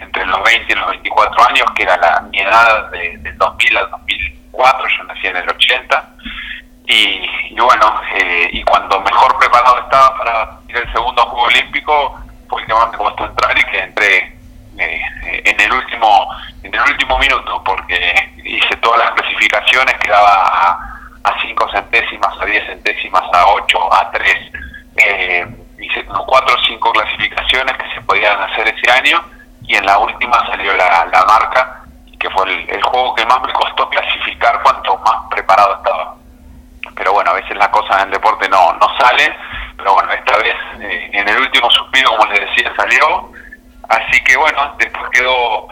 entre 0.00 0.26
los 0.26 0.42
20 0.44 0.72
y 0.72 0.76
los 0.76 0.90
24 0.90 1.48
años, 1.48 1.66
que 1.74 1.82
era 1.82 1.96
la, 1.96 2.20
mi 2.30 2.38
edad 2.38 2.90
de, 2.90 3.18
del 3.18 3.36
2000 3.36 3.76
al 3.76 3.90
2004, 3.90 4.88
yo 4.88 5.04
nací 5.04 5.26
en 5.26 5.36
el 5.36 5.48
80, 5.48 6.08
y, 6.86 7.28
y 7.50 7.60
bueno, 7.60 8.00
eh, 8.14 8.48
y 8.52 8.62
cuando 8.64 9.00
mejor 9.00 9.38
preparado 9.38 9.78
estaba 9.78 10.16
para 10.18 10.58
ir 10.68 10.76
al 10.76 10.92
segundo 10.92 11.22
Juego 11.22 11.46
Olímpico, 11.46 12.20
fue 12.48 12.60
el 12.60 12.66
que 12.66 12.74
más 12.74 12.90
me 12.92 12.98
costó 12.98 13.24
entrar 13.24 13.58
y 13.58 13.62
que 13.64 13.78
entré 13.78 14.36
eh, 14.78 15.02
en 15.44 15.60
el 15.60 15.72
último 15.72 16.28
en 16.62 16.74
el 16.74 16.80
último 16.80 17.18
minuto, 17.18 17.62
porque 17.64 18.32
hice 18.44 18.76
todas 18.76 18.98
las 18.98 19.10
clasificaciones, 19.12 19.94
quedaba 19.96 20.94
a 21.24 21.40
5 21.40 21.70
centésimas, 21.72 22.40
a 22.40 22.44
10 22.44 22.66
centésimas, 22.66 23.22
a 23.32 23.46
8, 23.46 23.94
a 23.94 24.10
3, 24.10 24.52
eh, 24.96 25.46
hice 25.78 26.04
como 26.06 26.24
4 26.26 26.54
o 26.54 26.64
5 26.66 26.92
clasificaciones 26.92 27.76
que 27.76 27.94
se 27.94 28.00
podían 28.02 28.40
hacer 28.42 28.68
ese 28.68 28.90
año, 28.90 29.22
y 29.62 29.74
en 29.74 29.86
la 29.86 29.98
última 29.98 30.46
salió 30.46 30.74
la, 30.76 31.06
la 31.06 31.24
marca, 31.24 31.82
que 32.18 32.30
fue 32.30 32.44
el, 32.50 32.82
juego 32.82 33.14
que 33.14 33.26
más 33.26 33.40
me 33.42 33.52
costó 33.52 33.88
clasificar 33.88 34.62
cuanto 34.62 34.96
más 34.98 35.28
preparado 35.30 35.76
estaba. 35.76 36.14
Pero 36.96 37.12
bueno, 37.12 37.30
a 37.30 37.34
veces 37.34 37.56
las 37.56 37.68
cosas 37.68 37.98
en 37.98 38.08
el 38.08 38.10
deporte 38.12 38.48
no, 38.48 38.72
no 38.74 38.86
salen, 38.98 39.34
pero 39.76 39.94
bueno, 39.94 40.12
esta 40.12 40.36
vez 40.38 40.54
eh, 40.80 41.10
en 41.12 41.28
el 41.28 41.38
último 41.38 41.70
suspiro, 41.70 42.10
como 42.10 42.30
les 42.32 42.40
decía, 42.40 42.72
salió. 42.76 43.30
Así 43.88 44.22
que 44.24 44.36
bueno, 44.36 44.74
después 44.78 45.04
quedó 45.12 45.68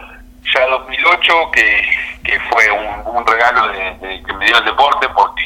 ya 0.53 0.67
2008, 0.67 1.51
que, 1.53 1.89
que 2.25 2.41
fue 2.41 2.71
un, 2.71 3.27
regalo 3.27 3.69
de, 3.69 4.23
que 4.27 4.33
me 4.35 4.47
dio 4.47 4.59
el 4.59 4.65
deporte, 4.65 5.09
porque 5.11 5.45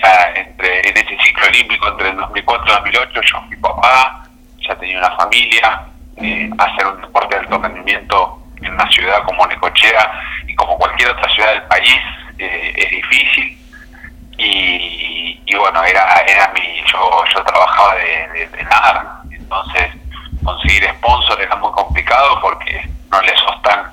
ya 0.00 0.32
entre 0.36 0.88
en 0.88 0.96
ese 0.96 1.16
ciclo 1.24 1.46
olímpico, 1.46 1.88
entre 1.88 2.10
el 2.10 2.16
2004 2.16 2.66
y 2.66 2.74
2008, 2.74 3.20
yo 3.22 3.40
fui 3.48 3.56
papá, 3.56 4.24
ya 4.60 4.74
tenía 4.76 4.98
una 4.98 5.10
familia, 5.16 5.86
eh, 6.18 6.50
hacer 6.58 6.86
un 6.86 7.00
deporte 7.00 7.34
de 7.34 7.40
alto 7.40 7.58
rendimiento 7.58 8.42
en 8.60 8.74
una 8.74 8.88
ciudad 8.90 9.24
como 9.24 9.46
Necochea 9.46 10.12
y 10.46 10.54
como 10.54 10.76
cualquier 10.76 11.10
otra 11.10 11.28
ciudad 11.32 11.52
del 11.52 11.62
país 11.62 11.96
eh, 12.38 12.72
es 12.76 12.90
difícil 12.90 13.57
y, 14.38 15.40
y, 15.44 15.54
bueno 15.56 15.82
era 15.84 16.14
era 16.26 16.52
mi 16.54 16.80
yo 16.86 17.24
yo 17.34 17.44
trabajaba 17.44 17.94
de, 17.96 18.48
nada 18.62 19.22
entonces 19.30 19.90
conseguir 20.44 20.88
sponsor 20.98 21.40
era 21.40 21.56
muy 21.56 21.72
complicado 21.72 22.40
porque 22.40 22.88
no 23.10 23.20
les 23.22 23.38
sostan 23.40 23.90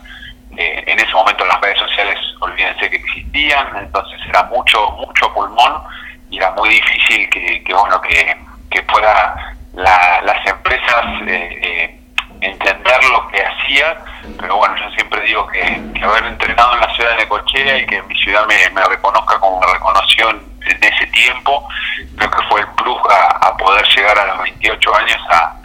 eh, 0.57 0.83
en 0.85 0.99
ese 0.99 1.11
momento 1.13 1.43
las 1.45 1.59
redes 1.61 1.79
sociales 1.79 2.17
olvídense 2.39 2.89
que 2.89 2.97
existían 2.97 3.67
entonces 3.75 4.19
era 4.29 4.43
mucho 4.43 4.91
mucho 4.91 5.33
pulmón 5.33 5.81
y 6.29 6.37
era 6.37 6.51
muy 6.51 6.69
difícil 6.69 7.29
que, 7.29 7.63
que 7.63 7.73
bueno 7.73 7.99
que, 8.01 8.37
que 8.69 8.81
pueda 8.83 9.55
la, 9.73 10.21
las 10.23 10.47
empresas 10.47 11.05
eh, 11.27 11.59
eh, 11.61 11.99
entender 12.45 13.03
lo 13.05 13.27
que 13.27 13.43
hacía, 13.43 13.97
pero 14.39 14.57
bueno, 14.57 14.75
yo 14.77 14.89
siempre 14.91 15.21
digo 15.21 15.47
que, 15.47 15.61
haber 16.03 16.25
entrenado 16.25 16.73
en 16.75 16.81
la 16.81 16.95
ciudad 16.95 17.11
de 17.11 17.17
Necochea 17.17 17.77
y 17.79 17.85
que 17.87 18.01
mi 18.03 18.15
ciudad 18.15 18.45
me, 18.47 18.83
reconozca 18.85 19.39
como 19.39 19.59
me 19.59 19.73
reconoció 19.73 20.29
en, 20.29 20.55
ese 20.65 21.05
tiempo, 21.07 21.67
creo 22.17 22.31
que 22.31 22.41
fue 22.49 22.61
el 22.61 22.67
plus 22.75 22.97
a, 23.09 23.55
poder 23.57 23.85
llegar 23.95 24.17
a 24.17 24.25
los 24.25 24.43
28 24.43 24.95
años 24.95 25.17
a 25.29 25.55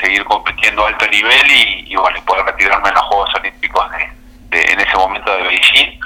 seguir 0.00 0.24
compitiendo 0.24 0.84
a 0.84 0.88
alto 0.88 1.06
nivel 1.08 1.50
y, 1.50 1.94
bueno, 1.96 2.20
poder 2.24 2.44
retirarme 2.46 2.88
en 2.88 2.94
los 2.94 3.04
Juegos 3.04 3.34
Olímpicos 3.34 3.90
de, 3.90 4.12
de, 4.50 4.72
en 4.72 4.80
ese 4.80 4.96
momento 4.96 5.30
de 5.36 5.42
Beijing 5.42 6.00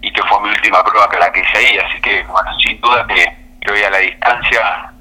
y 0.00 0.12
que 0.12 0.22
fue 0.24 0.40
mi 0.42 0.48
última 0.48 0.84
prueba 0.84 1.08
que 1.08 1.18
la 1.18 1.32
que 1.32 1.40
hice 1.40 1.58
ahí, 1.58 1.78
así 1.78 2.00
que 2.00 2.22
bueno, 2.24 2.50
sin 2.58 2.80
duda 2.80 3.06
que, 3.06 3.24
que 3.60 3.72
hoy 3.72 3.82
a 3.82 3.90
la 3.90 3.98
distancia, 3.98 4.91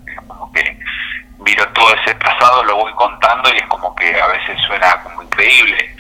miro 1.52 1.68
todo 1.74 1.94
ese 1.94 2.16
pasado, 2.16 2.64
lo 2.64 2.78
voy 2.78 2.94
contando 2.94 3.54
y 3.54 3.58
es 3.58 3.68
como 3.68 3.94
que 3.96 4.22
a 4.22 4.28
veces 4.28 4.58
suena 4.66 5.04
como 5.04 5.22
increíble, 5.22 5.96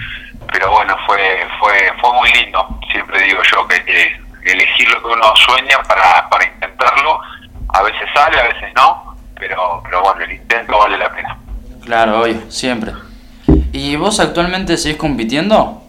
pero 0.51 0.71
bueno, 0.71 0.97
fue 1.05 1.45
fue 1.59 1.91
fue 1.99 2.13
muy 2.13 2.31
lindo. 2.31 2.79
Siempre 2.91 3.21
digo 3.23 3.41
yo 3.51 3.67
que 3.67 3.83
que 3.83 4.51
elegir 4.51 4.89
lo 4.89 5.01
que 5.01 5.07
uno 5.09 5.35
sueña 5.35 5.77
para, 5.87 6.27
para 6.29 6.45
intentarlo. 6.45 7.19
A 7.73 7.83
veces 7.83 8.07
sale, 8.13 8.39
a 8.39 8.43
veces 8.43 8.71
no, 8.75 9.15
pero, 9.37 9.81
pero 9.83 10.01
bueno, 10.01 10.23
el 10.23 10.31
intento 10.31 10.77
vale 10.77 10.97
la 10.97 11.13
pena. 11.13 11.37
Claro, 11.83 12.21
obvio, 12.21 12.49
siempre. 12.49 12.93
¿Y 13.71 13.95
vos 13.97 14.19
actualmente 14.19 14.77
seguís 14.77 14.97
compitiendo? 14.97 15.83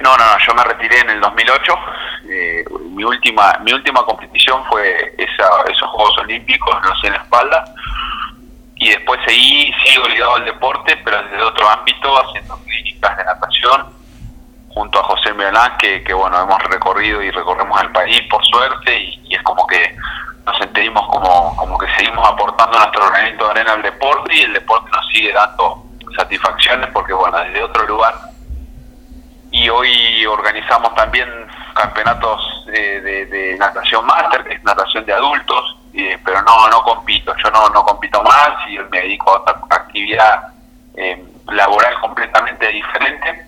No, 0.00 0.16
no, 0.16 0.16
no, 0.16 0.38
yo 0.46 0.54
me 0.54 0.64
retiré 0.64 1.00
en 1.00 1.10
el 1.10 1.20
2008. 1.20 1.74
Eh, 2.30 2.64
mi 2.90 3.04
última 3.04 3.58
mi 3.64 3.72
última 3.72 4.04
competición 4.04 4.62
fue 4.68 5.14
esa, 5.16 5.48
esos 5.70 5.88
Juegos 5.88 6.18
Olímpicos, 6.18 6.76
no 6.82 6.94
sé, 7.00 7.06
en 7.06 7.14
la 7.14 7.18
espalda 7.20 7.64
y 8.78 8.90
después 8.90 9.20
seguí, 9.26 9.72
sigo 9.84 10.06
ligado 10.08 10.36
al 10.36 10.44
deporte, 10.44 10.96
pero 11.04 11.22
desde 11.24 11.42
otro 11.42 11.68
ámbito, 11.68 12.16
haciendo 12.22 12.56
clínicas 12.64 13.16
de 13.16 13.24
natación, 13.24 13.86
junto 14.68 15.00
a 15.00 15.02
José 15.04 15.32
Milán, 15.34 15.76
que, 15.78 16.12
bueno, 16.14 16.40
hemos 16.40 16.62
recorrido 16.64 17.20
y 17.22 17.30
recorremos 17.30 17.80
el 17.82 17.90
país 17.90 18.22
por 18.30 18.44
suerte, 18.46 18.96
y, 18.96 19.34
es 19.34 19.42
como 19.42 19.66
que 19.66 19.96
nos 20.46 20.56
sentimos 20.58 21.06
como, 21.08 21.56
como 21.56 21.76
que 21.78 21.86
seguimos 21.96 22.26
aportando 22.28 22.78
nuestro 22.78 23.10
granito 23.10 23.44
de 23.46 23.50
arena 23.50 23.72
al 23.72 23.82
deporte, 23.82 24.34
y 24.36 24.40
el 24.42 24.52
deporte 24.52 24.88
nos 24.92 25.08
sigue 25.08 25.32
dando 25.32 25.84
satisfacciones, 26.16 26.88
porque 26.92 27.12
bueno, 27.12 27.38
desde 27.38 27.62
otro 27.62 27.84
lugar. 27.86 28.14
Y 29.50 29.68
hoy 29.68 30.24
organizamos 30.26 30.94
también 30.94 31.28
campeonatos 31.74 32.64
de, 32.66 33.00
de- 33.00 33.26
de 33.26 33.56
natación 33.58 34.04
máster, 34.06 34.44
que 34.44 34.54
es 34.54 34.62
natación 34.62 35.04
de 35.06 35.12
adultos, 35.14 35.76
eh, 35.94 36.18
pero 36.24 36.42
no 36.42 36.68
no 36.68 36.82
compito, 36.82 37.34
yo 37.42 37.50
no, 37.50 37.68
no 37.70 37.84
compito 37.84 38.22
más 38.22 38.50
y 38.68 38.78
me 38.78 39.00
dedico 39.00 39.30
a 39.30 39.38
otra 39.40 39.54
actividad 39.76 40.52
eh, 40.96 41.22
laboral 41.48 41.98
completamente 42.00 42.66
diferente, 42.68 43.46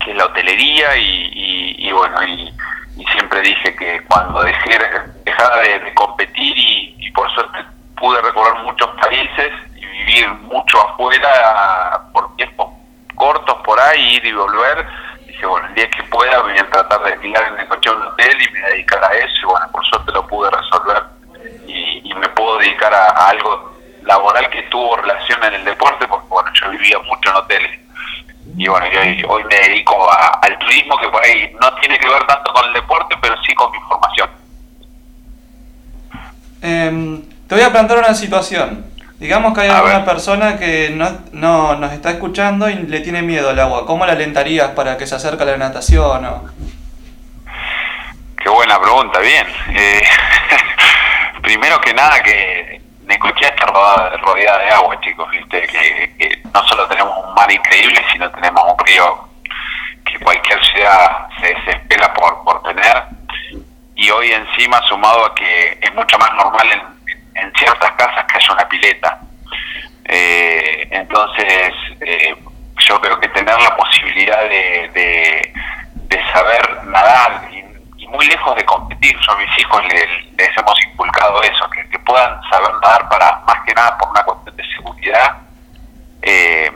que 0.00 0.10
es 0.12 0.16
la 0.16 0.26
hotelería 0.26 0.96
y, 0.96 1.76
y- 1.78 1.92
bueno, 1.92 2.22
y, 2.24 2.54
y 2.96 3.04
siempre 3.06 3.40
dije 3.40 3.74
que 3.76 4.00
cuando 4.04 4.42
dejé, 4.42 4.78
dejara 5.24 5.56
de, 5.60 5.94
competir 5.94 6.54
y, 6.56 7.10
por 7.12 7.28
suerte 7.32 7.58
pude 7.98 8.20
recorrer 8.22 8.62
muchos 8.62 8.88
países 9.00 9.50
y 9.74 9.84
vivir 9.84 10.28
mucho 10.28 10.80
afuera 10.88 12.00
por 12.12 12.36
tiempos 12.36 12.68
cortos 13.16 13.56
por 13.64 13.80
ahí, 13.80 14.14
ir 14.16 14.26
y 14.26 14.32
volver, 14.32 14.86
dije, 15.26 15.44
bueno, 15.46 15.66
el 15.66 15.74
día 15.74 15.90
que 15.90 16.04
pueda 16.04 16.40
voy 16.42 16.56
a 16.56 16.66
tratar 16.70 17.02
de 17.02 17.12
alquilar 17.14 17.48
en 17.52 17.58
el 17.58 17.66
coche 17.68 17.90
de 17.90 17.96
un 17.96 18.02
hotel 18.02 18.38
y 18.40 18.52
me 18.52 18.60
dedicar 18.60 19.02
a 19.02 19.12
eso 19.14 19.34
y 19.42 19.46
bueno, 19.46 19.66
por 19.72 19.84
suerte 19.86 20.12
lo 20.12 20.24
pude 20.28 20.48
resolver 20.50 21.02
dedicar 22.58 22.92
a, 22.94 23.06
a 23.10 23.28
algo 23.30 23.78
laboral 24.02 24.48
que 24.50 24.62
tuvo 24.64 24.96
relación 24.96 25.42
en 25.44 25.54
el 25.54 25.64
deporte 25.64 26.06
porque 26.08 26.26
bueno, 26.28 26.50
yo 26.54 26.70
vivía 26.70 26.98
mucho 27.00 27.30
en 27.30 27.36
hoteles 27.36 27.80
y 28.56 28.66
bueno, 28.66 28.86
yo 28.90 29.28
hoy, 29.28 29.44
me 29.44 29.54
dedico 29.54 30.10
a- 30.10 30.38
al 30.42 30.58
turismo 30.58 30.96
que 30.98 31.08
por 31.08 31.22
ahí 31.24 31.54
no 31.60 31.72
tiene 31.74 31.98
que 31.98 32.08
ver 32.08 32.24
tanto 32.26 32.52
con 32.52 32.64
el 32.66 32.72
deporte, 32.72 33.14
pero 33.20 33.34
sí 33.46 33.54
con 33.54 33.70
mi 33.70 33.78
formación. 33.80 34.30
Em, 36.62 37.22
te 37.46 37.54
voy 37.54 37.62
a 37.64 37.70
plantear 37.70 37.98
una 38.00 38.14
situación. 38.14 38.86
Digamos 39.18 39.52
que 39.54 39.62
hay 39.62 39.68
A 39.68 39.76
alguna 39.78 39.96
ver. 39.98 40.04
persona 40.04 40.58
que 40.58 40.90
no, 40.90 41.08
no 41.32 41.76
nos 41.76 41.92
está 41.92 42.10
escuchando 42.12 42.68
y 42.68 42.74
le 42.74 43.00
tiene 43.00 43.22
miedo 43.22 43.50
al 43.50 43.58
agua. 43.60 43.84
¿Cómo 43.86 44.06
la 44.06 44.12
alentarías 44.12 44.70
para 44.70 44.96
que 44.96 45.06
se 45.06 45.14
acerque 45.16 45.42
a 45.42 45.46
la 45.46 45.56
natación? 45.56 46.24
O... 46.24 46.44
Qué 48.42 48.48
buena 48.48 48.80
pregunta, 48.80 49.18
bien. 49.20 49.46
Eh, 49.74 50.02
primero 51.48 51.80
que 51.80 51.94
nada 51.94 52.22
que 52.22 52.78
Necochea 53.06 53.48
está 53.48 53.64
rodeada, 53.64 54.58
de 54.58 54.70
agua, 54.70 55.00
chicos, 55.00 55.30
¿viste? 55.30 55.62
Que, 55.62 56.42
no 56.52 56.62
solo 56.68 56.86
tenemos 56.88 57.24
un 57.24 57.32
mar 57.32 57.50
increíble, 57.50 58.04
sino 58.12 58.30
tenemos 58.32 58.62
un 58.70 58.86
río 58.86 59.28
que 60.04 60.18
cualquier 60.18 60.62
ciudad 60.66 61.26
se 61.40 61.54
desespera 61.54 62.12
por, 62.12 62.44
por 62.44 62.62
tener. 62.64 63.02
Y 63.94 64.10
hoy 64.10 64.30
encima, 64.30 64.82
sumado 64.82 65.24
a 65.24 65.34
que 65.34 65.78
es 65.80 65.94
mucho 65.94 66.18
más 66.18 66.30
normal 66.34 66.68
en, 66.70 67.42
en 67.42 67.52
ciertas 67.54 67.92
casas 67.92 68.26
que 68.26 68.36
haya 68.36 68.52
una 68.52 68.68
pileta. 68.68 69.18
Eh, 70.04 70.86
entonces, 70.90 71.72
eh, 72.02 72.36
yo 72.76 73.00
creo 73.00 73.18
que 73.20 73.28
tener 73.28 73.58
la 73.58 73.74
posibilidad 73.74 74.42
de, 74.42 74.90
de, 74.92 75.52
saber 76.34 76.84
nadar 76.84 77.48
y, 77.50 78.06
muy 78.06 78.26
lejos 78.26 78.56
de 78.56 78.64
competir, 78.64 79.14
yo 79.18 79.36
mis 79.36 79.58
hijos 79.58 79.82
le- 79.86 80.27
les, 80.38 80.56
hemos 80.56 80.84
inculcado 80.84 81.42
eso, 81.42 81.68
que, 81.70 81.98
puedan 82.08 82.40
saber 82.48 82.72
nadar 82.82 83.06
para, 83.10 83.38
más 83.46 83.62
que 83.66 83.74
nada 83.74 83.98
por 83.98 84.08
una 84.08 84.22
cuestión 84.22 84.56
de 84.56 84.64
seguridad, 84.74 85.36
eh, 86.22 86.72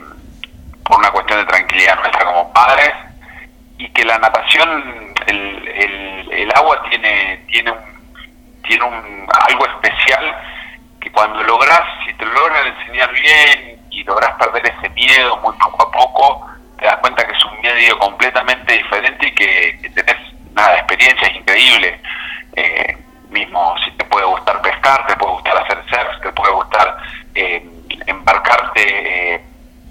por 0.85 0.99
una 0.99 1.09
cuestión 1.09 1.39
de 1.39 1.45
tranquilidad 1.45 1.95
nuestra 1.95 2.23
como 2.23 2.53
padres, 2.53 2.93
y 3.79 3.89
que 3.89 4.05
la 4.05 4.19
natación, 4.19 5.15
el, 5.25 5.67
el, 5.69 6.31
el 6.33 6.51
agua 6.55 6.83
tiene, 6.87 7.43
tiene 7.47 7.71
un 7.71 7.93
tiene 8.63 8.83
un, 8.85 9.27
algo 9.47 9.65
especial 9.67 10.35
que 10.99 11.11
cuando 11.11 11.43
logras, 11.43 11.81
si 12.05 12.13
te 12.13 12.25
lo 12.25 12.33
logran 12.33 12.67
enseñar 12.67 13.11
bien 13.11 13.85
y 13.91 14.03
logras 14.03 14.31
perder 14.37 14.65
ese 14.65 14.89
miedo 14.89 15.37
muy 15.37 15.53
poco 15.57 15.87
a 15.87 15.91
poco, 15.91 16.47
te 16.79 16.85
das 16.85 16.97
cuenta 16.97 17.25
que 17.25 17.33
es 17.33 17.45
un 17.45 17.61
medio 17.61 17.99
completamente 17.99 18.73
diferente 18.73 19.27
y 19.27 19.35
que, 19.35 19.79
que 19.81 19.89
tenés 19.89 20.33
nada, 20.53 20.77
experiencias 20.77 21.35
increíbles. 21.35 21.99
Eh, 22.55 22.97
mismo 23.33 23.75
si 23.83 23.91
te 23.91 24.05
puede 24.05 24.25
gustar 24.25 24.61
pescar, 24.61 25.05
te 25.07 25.15
puede 25.17 25.33
gustar 25.33 25.57
hacer 25.57 25.83
surf, 25.89 26.21
te 26.21 26.31
puede 26.31 26.53
gustar 26.53 26.97
eh, 27.35 27.65
embarcarte, 28.07 29.33
eh, 29.35 29.41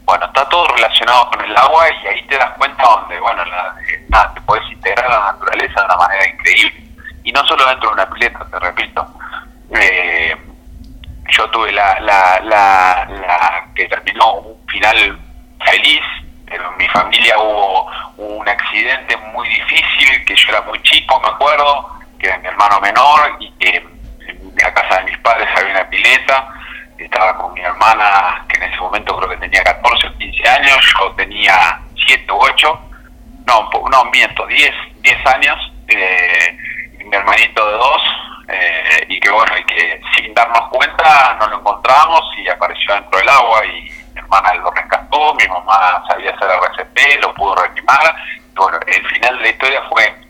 bueno, 0.04 0.24
está 0.26 0.48
todo 0.48 0.66
relacionado 0.68 1.28
con 1.30 1.40
el 1.44 1.56
agua 1.56 1.84
y 1.90 2.06
ahí 2.06 2.22
te 2.26 2.36
das 2.38 2.50
cuenta 2.58 2.82
donde, 2.84 3.18
bueno, 3.20 3.44
la- 3.44 3.74
eh, 3.88 4.06
nada, 4.08 4.32
te 4.34 4.40
puedes 4.42 4.68
integrar 4.70 5.06
a 5.06 5.18
la 5.18 5.32
naturaleza 5.32 5.80
de 5.80 5.84
una 5.86 5.96
manera 5.96 6.28
increíble. 6.28 6.82
Y 7.24 7.32
no 7.32 7.44
solo 7.46 7.66
dentro 7.66 7.88
de 7.90 7.94
una 7.94 8.10
pileta, 8.10 8.44
te 8.50 8.58
repito. 8.58 9.06
Eh, 9.74 10.36
yo 11.30 11.48
tuve 11.50 11.72
la, 11.72 11.98
la, 12.00 12.40
la, 12.40 13.06
la 13.08 13.64
que 13.74 13.86
terminó 13.88 14.32
un 14.34 14.66
final 14.68 15.18
feliz, 15.64 16.00
pero 16.46 16.68
en 16.70 16.76
mi 16.78 16.88
familia 16.88 17.38
hubo 17.38 17.88
un 18.18 18.48
accidente 18.48 19.16
muy 19.32 19.48
difícil, 19.48 20.24
que 20.26 20.34
yo 20.36 20.48
era 20.50 20.62
muy 20.62 20.82
chico, 20.82 21.20
me 21.20 21.28
acuerdo, 21.28 21.88
que 22.22 22.28
era 22.28 22.38
mi 22.38 22.46
hermano 22.46 22.80
menor, 22.80 23.36
y 23.40 23.50
que 23.58 23.76
en 23.76 24.52
la 24.56 24.72
casa 24.72 25.00
de 25.00 25.10
mis 25.10 25.18
padres 25.18 25.48
había 25.56 25.72
una 25.72 25.90
pileta, 25.90 26.48
estaba 26.96 27.36
con 27.36 27.52
mi 27.52 27.60
hermana, 27.60 28.44
que 28.48 28.58
en 28.58 28.62
ese 28.62 28.76
momento 28.78 29.16
creo 29.16 29.30
que 29.30 29.36
tenía 29.38 29.64
14 29.64 30.06
o 30.06 30.18
15 30.18 30.48
años, 30.48 30.94
yo 31.00 31.12
tenía 31.16 31.80
7 32.06 32.32
u 32.32 32.36
8, 32.36 32.80
no, 33.46 33.70
no, 33.90 34.04
miento, 34.12 34.46
10, 34.46 34.72
10 35.00 35.26
años, 35.26 35.72
eh, 35.88 36.56
mi 37.04 37.16
hermanito 37.16 37.66
de 37.66 37.72
2, 37.72 38.02
eh, 38.48 39.06
y 39.08 39.18
que 39.18 39.30
bueno, 39.30 39.58
y 39.58 39.64
que 39.64 40.00
sin 40.16 40.32
darnos 40.32 40.68
cuenta 40.68 41.36
no 41.40 41.48
lo 41.48 41.58
encontramos 41.58 42.22
y 42.38 42.48
apareció 42.48 42.94
dentro 42.94 43.18
del 43.18 43.28
agua 43.28 43.66
y 43.66 43.82
mi 44.14 44.20
hermana 44.20 44.54
lo 44.54 44.70
rescató, 44.70 45.34
mi 45.34 45.48
mamá 45.48 46.04
sabía 46.06 46.30
hacer 46.30 46.50
RCP, 46.50 47.20
lo 47.20 47.34
pudo 47.34 47.56
reanimar, 47.56 48.14
bueno, 48.54 48.78
el 48.86 49.08
final 49.08 49.38
de 49.38 49.42
la 49.42 49.48
historia 49.48 49.82
fue 49.88 50.21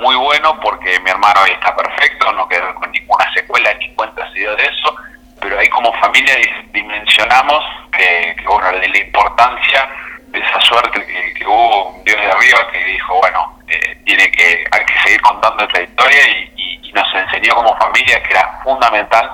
muy 0.00 0.16
bueno 0.16 0.58
porque 0.60 0.98
mi 1.00 1.10
hermano 1.10 1.42
hoy 1.42 1.50
está 1.50 1.76
perfecto, 1.76 2.32
no 2.32 2.48
quedó 2.48 2.74
con 2.74 2.90
ninguna 2.90 3.30
secuela 3.34 3.72
ni 3.74 3.90
cuenta 3.94 4.26
se 4.32 4.38
dio 4.38 4.56
de 4.56 4.64
eso, 4.64 4.96
pero 5.40 5.58
ahí 5.58 5.68
como 5.68 5.92
familia 6.00 6.34
dimensionamos 6.72 7.62
que, 7.92 8.34
bueno, 8.46 8.72
de 8.72 8.88
la 8.88 8.98
importancia 8.98 9.88
de 10.28 10.38
esa 10.38 10.60
suerte 10.62 11.04
que, 11.34 11.46
hubo 11.46 11.90
un 11.90 12.04
Dios 12.04 12.16
de 12.16 12.30
arriba 12.30 12.70
que 12.72 12.84
dijo, 12.84 13.18
bueno, 13.18 13.58
eh, 13.68 13.96
tiene 14.04 14.30
que, 14.30 14.64
hay 14.70 14.84
que 14.84 15.00
seguir 15.02 15.20
contando 15.20 15.64
esta 15.64 15.82
historia 15.82 16.28
y, 16.28 16.56
nos 16.90 17.06
enseñó 17.14 17.54
como 17.54 17.76
familia 17.76 18.20
que 18.24 18.32
era 18.32 18.60
fundamental 18.64 19.30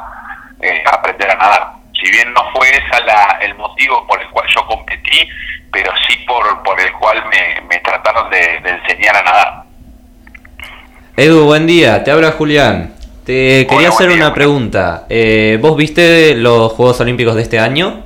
eh, 0.61 0.85
aprender 0.93 1.31
a 1.31 1.37
nadar. 1.37 1.73
Si 1.99 2.11
bien 2.11 2.31
no 2.35 2.51
fue 2.53 2.71
la, 3.07 3.39
el 3.41 3.55
motivo 3.55 4.07
por 4.07 4.21
el 4.21 4.29
cual 4.29 4.47
yo 4.55 4.67
competí, 4.67 5.27
pero 5.73 5.91
sí 6.07 6.19
por, 6.29 6.63
por 6.65 6.79
el 6.79 6.93
cual 6.93 7.25
me, 7.29 7.63
me 7.63 7.79
trataron 7.79 8.29
de 8.29 8.57
enseñar 8.57 9.17
a 9.17 9.23
nadar. 9.23 9.66
Edu, 11.17 11.45
buen 11.47 11.67
día, 11.67 12.05
te 12.05 12.11
habla 12.11 12.33
Julián. 12.33 12.95
Te 13.25 13.67
quería 13.67 13.89
hacer 13.89 14.09
día, 14.09 14.17
una 14.19 14.35
pregunta. 14.35 15.07
Eh, 15.09 15.59
¿Vos 15.61 15.77
viste 15.77 16.35
los 16.37 16.73
Juegos 16.73 17.01
Olímpicos 17.01 17.35
de 17.35 17.43
este 17.43 17.59
año? 17.59 18.05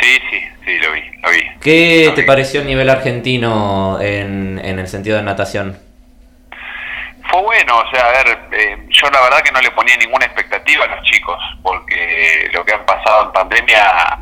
Sí, 0.00 0.18
sí, 0.30 0.40
sí, 0.64 0.78
lo 0.78 0.92
vi, 0.92 1.02
lo 1.22 1.30
vi. 1.30 1.42
¿Qué 1.60 2.04
Lo 2.08 2.14
te 2.14 2.22
vi. 2.22 2.26
pareció 2.26 2.62
a 2.62 2.64
nivel 2.64 2.88
argentino 2.90 3.98
en, 4.00 4.60
en 4.64 4.78
el 4.78 4.88
sentido 4.88 5.18
de 5.18 5.22
natación? 5.22 5.78
Fue 7.30 7.42
bueno, 7.42 7.78
o 7.78 7.90
sea, 7.94 8.06
a 8.06 8.12
ver, 8.24 8.38
eh, 8.52 8.76
yo 8.88 9.10
la 9.10 9.20
verdad 9.20 9.42
que 9.42 9.52
no 9.52 9.60
le 9.60 9.70
ponía 9.72 9.96
ninguna 9.98 10.24
expectativa 10.24 10.84
a 10.84 10.96
los 10.96 11.02
chicos, 11.04 11.38
porque 11.62 12.48
lo 12.54 12.64
que 12.64 12.72
han 12.72 12.86
pasado 12.86 13.26
en 13.26 13.32
pandemia, 13.32 14.18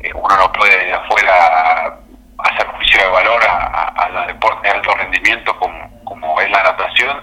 eh, 0.00 0.10
uno 0.14 0.36
no 0.36 0.50
puede 0.52 0.76
desde 0.78 0.94
afuera 0.94 1.98
hacer 2.38 2.66
juicio 2.66 3.00
de 3.00 3.08
valor 3.10 3.44
a, 3.44 3.56
a- 3.66 3.88
a 4.04 4.08
los 4.08 4.26
deportes 4.26 4.62
de 4.62 4.70
alto 4.78 4.94
rendimiento 4.94 5.56
como, 5.58 6.02
como 6.04 6.40
es 6.40 6.50
la 6.50 6.62
natación, 6.62 7.18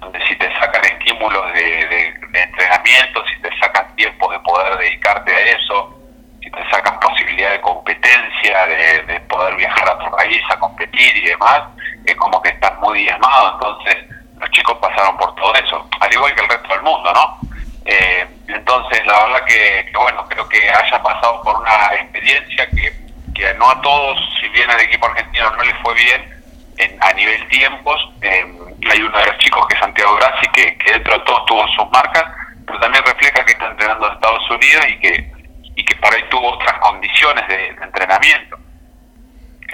donde 0.00 0.18
si 0.26 0.34
te 0.36 0.52
sacan 0.58 0.84
estímulos 0.84 1.52
de, 1.54 1.62
de- 1.62 2.14
de 2.32 2.42
entrenamiento, 2.42 3.22
si 3.28 3.40
te 3.40 3.50
sacan 3.60 3.94
tiempo 3.94 4.32
de 4.32 4.40
poder 4.40 4.76
dedicarte 4.78 5.32
a 5.32 5.40
eso, 5.56 5.96
si 6.42 6.50
te 6.50 6.70
sacan 6.70 6.98
posibilidad 6.98 7.52
de 7.52 7.60
competencia, 7.60 8.66
de, 8.66 9.12
de 9.12 9.20
poder 9.20 9.54
viajar 9.56 9.90
a 9.90 9.98
tu 9.98 10.10
país 10.16 10.42
a 10.50 10.58
competir 10.58 11.16
y 11.16 11.20
demás, 11.42 11.62
es 12.04 12.14
como 12.16 12.40
que 12.42 12.50
estás 12.50 12.78
muy 12.80 13.00
diezmado, 13.00 13.54
entonces 13.54 13.96
los 14.38 14.50
chicos 14.50 14.76
pasaron 14.78 15.16
por 15.16 15.34
todo 15.36 15.54
eso, 15.54 15.88
al 16.00 16.12
igual 16.12 16.34
que 16.34 16.40
el 16.42 16.48
resto 16.48 16.68
del 16.68 16.82
mundo, 16.82 17.12
¿no? 17.12 17.38
Eh, 17.84 18.26
entonces, 18.48 19.06
la 19.06 19.24
verdad 19.24 19.44
que, 19.44 19.90
bueno, 19.94 20.24
creo 20.28 20.48
que 20.48 20.70
haya 20.70 21.02
pasado 21.02 21.42
por 21.42 21.60
una 21.60 21.94
experiencia 21.94 22.68
que, 22.70 22.92
que 23.34 23.54
no 23.54 23.70
a 23.70 23.80
todos, 23.80 24.18
si 24.40 24.48
bien 24.50 24.70
al 24.70 24.80
equipo 24.80 25.06
argentino 25.06 25.50
no 25.50 25.62
le 25.62 25.74
fue 25.76 25.94
bien 25.94 26.44
en, 26.78 27.02
a 27.02 27.12
nivel 27.12 27.48
tiempos, 27.48 28.12
eh, 28.20 28.46
hay 28.90 29.02
uno 29.02 29.18
de 29.18 29.26
los 29.26 29.38
chicos 29.38 29.66
que 29.66 29.74
es 29.74 29.80
Santiago 29.80 30.16
Grassi, 30.16 30.46
que, 30.52 30.76
dentro 30.92 31.14
de 31.14 31.24
todos 31.24 31.46
tuvo 31.46 31.66
sus 31.68 31.90
marcas, 31.90 32.24
pero 32.66 32.78
también 32.80 33.04
refleja 33.04 33.44
que 33.44 33.52
está 33.52 33.66
entrenando 33.66 34.06
en 34.06 34.12
Estados 34.14 34.50
Unidos 34.50 34.86
y 34.88 34.98
que, 35.00 35.32
y 35.76 35.84
que 35.84 35.96
para 35.96 36.16
ahí 36.16 36.24
tuvo 36.30 36.52
otras 36.52 36.78
condiciones 36.78 37.46
de, 37.48 37.56
de 37.56 37.84
entrenamiento. 37.84 38.58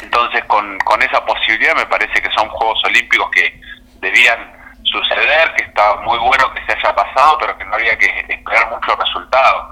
Entonces, 0.01 0.45
con, 0.88 1.03
esa 1.03 1.24
posibilidad 1.24 1.77
me 1.77 1.87
parece 1.87 2.20
que 2.22 2.31
son 2.33 2.48
Juegos 2.48 2.83
Olímpicos 2.85 3.31
que 3.31 3.61
debían 4.01 4.40
suceder, 4.85 5.53
que 5.55 5.64
está 5.64 5.96
muy 5.96 6.18
bueno 6.18 6.53
que 6.55 6.64
se 6.66 6.72
haya 6.72 6.94
pasado, 6.94 7.37
pero 7.38 7.57
que 7.59 7.64
no 7.66 7.74
había 7.74 7.96
que 7.98 8.07
esperar 8.29 8.70
mucho 8.70 8.96
resultado. 8.96 9.70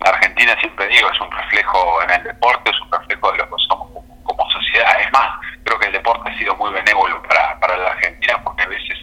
La 0.00 0.10
Argentina, 0.10 0.54
siempre 0.60 0.86
digo, 0.88 1.10
es 1.10 1.20
un 1.20 1.30
reflejo 1.30 2.02
en 2.02 2.10
el 2.10 2.22
deporte, 2.24 2.70
es 2.70 2.80
un 2.80 2.92
reflejo 2.92 3.32
de 3.32 3.38
lo 3.38 3.44
que 3.46 3.62
somos 3.68 3.88
como, 4.22 4.50
sociedad. 4.50 5.00
Es 5.00 5.10
más, 5.12 5.28
creo 5.64 5.78
que 5.78 5.90
deporte 5.90 6.30
ha 6.30 6.38
sido 6.38 6.54
muy 6.56 6.70
benévolo 6.72 7.20
para, 7.22 7.58
para 7.58 7.76
la 7.76 7.90
Argentina 7.90 8.38
porque 8.44 8.62
a 8.62 8.66
veces 8.68 8.98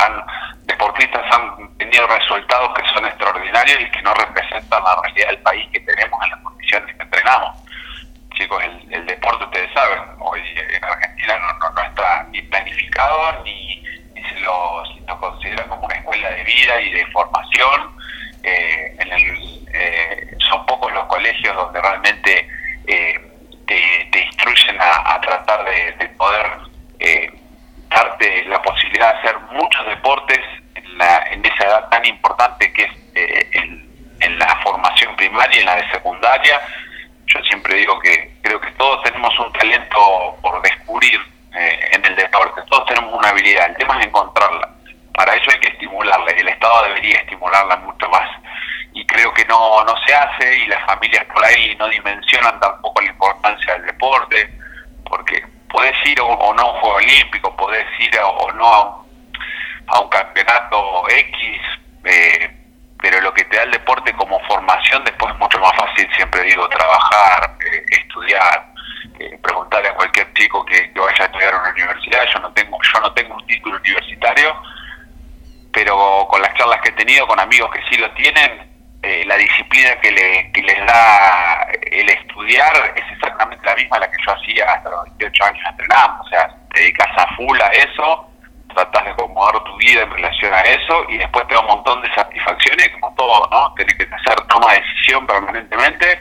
han- 0.00 0.24
deportistas 0.64 1.24
han 1.32 1.76
tenido 1.78 2.06
resultados 2.06 2.74
que 2.74 2.88
son 2.94 3.04
extraordinarios 3.06 3.80
y 3.80 3.90
que 3.90 4.02
no 4.02 4.14
representan 4.14 4.82
la 4.84 4.96
realidad 5.02 5.28
del 5.28 5.38
país 5.38 5.68
que 5.72 5.80
tenemos 5.80 6.24
en 6.24 6.30
las 6.30 6.40
condiciones 6.40 6.94
que 6.96 7.02
entrenamos. 7.02 7.56
Chicos, 8.36 8.62
el, 8.62 8.94
el 8.94 9.06
deporte, 9.06 9.44
ustedes 9.44 9.72
saben, 9.72 9.98
hoy 10.20 10.40
en 10.56 10.84
Argentina 10.84 11.36
no, 11.38 11.58
no, 11.58 11.70
no 11.74 11.82
está 11.82 12.22
ni 12.30 12.40
planificado 12.42 13.42
ni, 13.44 13.82
ni 14.14 14.22
se, 14.22 14.38
lo, 14.40 14.84
se 14.86 15.00
lo 15.06 15.18
considera 15.18 15.64
como 15.64 15.86
una 15.86 15.94
escuela 15.96 16.30
de 16.30 16.44
vida 16.44 16.80
y 16.80 16.90
de 16.92 17.06
formación. 17.06 17.98
Eh, 18.44 18.96
en 19.00 19.12
el, 19.12 19.68
eh, 19.74 20.36
son 20.48 20.64
pocos 20.66 20.92
los 20.92 21.04
colegios 21.06 21.54
donde 21.56 21.80
realmente 21.80 22.48
eh, 22.86 23.14
te, 23.66 24.08
te 24.12 24.20
instruyen 24.24 24.80
a, 24.80 25.14
a 25.14 25.20
tratar 25.20 25.64
de, 25.64 25.92
de 25.98 26.08
poder 26.10 26.46
eh, 27.00 27.30
darte 27.88 28.44
la 28.44 28.62
posibilidad 28.62 29.12
de 29.14 29.18
hacer 29.18 29.38
muchos 29.50 29.84
deportes 29.86 30.38
en, 30.76 30.96
la, 30.98 31.24
en 31.30 31.44
esa 31.44 31.64
edad 31.64 31.88
tan 31.90 32.04
importante 32.06 32.72
que 32.72 32.84
es 32.84 32.92
eh, 33.16 33.50
en, 33.54 34.16
en 34.20 34.38
la 34.38 34.56
formación 34.62 35.14
primaria 35.16 35.56
y 35.56 35.60
en 35.60 35.66
la 35.66 35.76
de 35.76 35.90
secundaria. 35.90 36.60
Yo 37.26 37.40
siempre 37.42 37.74
digo 37.74 37.98
que 37.98 38.38
creo 38.42 38.58
que 38.60 38.70
todos 38.72 39.02
tenemos 39.02 39.36
un 39.38 39.52
talento 39.52 40.38
por 40.40 40.62
descubrir 40.62 41.20
eh, 41.54 41.90
en 41.92 42.04
el 42.06 42.16
deporte, 42.16 42.62
todos 42.70 42.86
tenemos 42.86 43.12
una 43.12 43.28
habilidad, 43.28 43.66
el 43.68 43.76
tema 43.76 43.98
es 44.00 44.06
encontrarla. 44.06 44.70
Para 45.12 45.34
eso 45.34 45.50
hay 45.50 45.58
que 45.60 45.68
estimularla 45.68 46.32
y 46.36 46.40
el 46.40 46.48
Estado 46.48 46.84
debería 46.84 47.18
estimularla 47.18 47.76
mucho 47.78 48.08
más. 48.08 48.30
Y 48.94 49.04
creo 49.04 49.34
que 49.34 49.44
no, 49.46 49.84
no 49.84 49.94
se 50.06 50.14
hace 50.14 50.58
y 50.58 50.66
las 50.68 50.82
familias 50.86 51.24
por 51.26 51.44
ahí 51.44 51.74
no 51.76 51.88
dimensionan 51.88 52.58
tampoco 52.60 53.00
la 53.02 53.08
importancia 53.10 53.74
del 53.74 53.86
deporte, 53.86 54.48
porque 55.04 55.44
podés 55.68 55.94
ir 56.06 56.20
o, 56.20 56.26
o 56.28 56.54
no 56.54 56.62
a 56.62 56.72
un 56.72 56.80
Juego 56.80 56.96
Olímpico, 56.96 57.54
podés 57.56 57.86
ir 57.98 58.16
a- 58.18 58.26
o 58.26 58.52
no 58.52 58.66
a 58.66 58.84
un, 58.86 59.08
a 59.88 60.00
un 60.00 60.08
campeonato 60.08 61.04
X, 61.10 61.60
eh, 62.04 62.50
pero 63.00 63.20
lo 63.20 63.32
que 63.34 63.44
te 63.44 63.56
da 63.56 63.64
el 63.64 63.70
deporte 63.72 64.12
como 64.14 64.38
formación 64.46 65.02
después 65.04 65.32
es 65.34 65.38
mucho 65.40 65.58
más 65.58 65.72
fácil, 65.76 66.08
siempre 66.16 66.42
digo, 66.42 66.68
trabajar, 66.68 67.56
eh, 67.72 67.84
estudiar, 67.90 68.66
eh, 69.18 69.36
preguntarle 69.42 69.88
a 69.88 69.94
cualquier 69.94 70.32
chico 70.34 70.64
que, 70.64 70.92
que 70.92 71.00
vaya 71.00 71.24
a 71.24 71.26
estudiar 71.26 71.54
a 71.54 71.60
una 71.60 71.70
universidad, 71.70 72.24
yo 72.32 72.38
no 72.40 72.52
tengo, 72.52 72.78
yo 72.82 73.00
no 73.00 73.12
tengo 73.12 73.34
un 73.34 73.46
título 73.46 73.76
universitario, 73.78 74.56
pero 75.72 76.26
con 76.28 76.42
las 76.42 76.52
charlas 76.54 76.80
que 76.80 76.88
he 76.88 76.92
que 77.70 77.80
sí 77.90 77.96
lo 77.96 78.10
tienen, 78.12 78.68
eh, 79.02 79.24
la 79.26 79.36
disciplina 79.36 79.94
que, 80.00 80.10
le, 80.10 80.50
que 80.52 80.62
les 80.62 80.86
da 80.86 81.68
el 81.90 82.08
estudiar 82.08 82.92
es 82.96 83.04
exactamente 83.12 83.64
la 83.64 83.76
misma 83.76 83.98
la 84.00 84.10
que 84.10 84.16
yo 84.26 84.32
hacía 84.32 84.64
hasta 84.72 84.90
los 84.90 85.04
28 85.04 85.44
años 85.44 85.64
entrenando. 85.70 86.22
O 86.22 86.28
sea, 86.28 86.48
te 86.72 86.80
dedicas 86.80 87.08
a 87.16 87.34
full 87.36 87.60
a 87.60 87.68
eso, 87.68 88.28
tratás 88.74 89.04
de 89.04 89.10
acomodar 89.10 89.62
tu 89.64 89.76
vida 89.76 90.02
en 90.02 90.10
relación 90.10 90.52
a 90.52 90.60
eso 90.62 91.04
y 91.08 91.18
después 91.18 91.46
te 91.46 91.54
da 91.54 91.60
un 91.60 91.66
montón 91.66 92.02
de 92.02 92.12
satisfacciones, 92.14 92.88
como 93.00 93.14
todo, 93.14 93.48
¿no? 93.50 93.72
Tenés 93.74 93.94
que 93.94 94.02
hacer 94.02 94.40
toma 94.48 94.72
de 94.72 94.80
decisión 94.80 95.26
permanentemente 95.26 96.18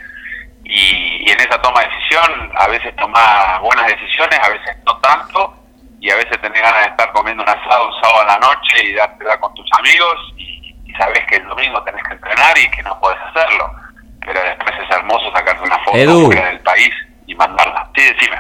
y, 0.64 1.30
en 1.32 1.40
esa 1.40 1.62
toma 1.62 1.82
de 1.82 1.88
decisión 1.88 2.52
a 2.56 2.68
veces 2.68 2.96
tomás 2.96 3.60
buenas 3.62 3.88
decisiones, 3.88 4.40
a 4.40 4.50
veces 4.50 4.78
no 4.86 4.98
tanto 5.00 5.56
y 6.00 6.10
a 6.10 6.16
veces 6.16 6.40
tenés 6.42 6.62
ganas 6.62 6.86
de 6.86 6.92
estar 6.92 7.12
comiendo 7.12 7.44
un 7.44 7.50
asado 7.50 7.88
un 7.88 8.02
sábado 8.02 8.22
a 8.22 8.26
la 8.26 8.40
noche 8.40 8.84
y 8.84 8.94
darte 8.94 9.26
con 9.40 9.54
tus 9.56 9.70
amigos 9.80 10.34
y, 10.38 10.57
sabes 10.98 11.20
que 11.30 11.38
el 11.38 11.48
domingo 11.48 11.82
tenés 11.84 12.04
que 12.04 12.14
entrenar 12.14 12.58
y 12.58 12.70
que 12.72 12.84
no 12.84 13.00
podés 13.00 13.20
hacerlo. 13.30 13.72
Pero 14.26 14.42
después 14.42 14.74
es 14.84 14.96
hermoso 14.96 15.32
sacarte 15.32 15.64
una 15.64 15.80
foto 15.80 15.98
Edu. 15.98 16.26
fuera 16.26 16.48
del 16.48 16.60
país 16.60 16.90
y 17.26 17.36
mandarla. 17.36 17.90
Sí, 17.96 18.02
decime. 18.04 18.38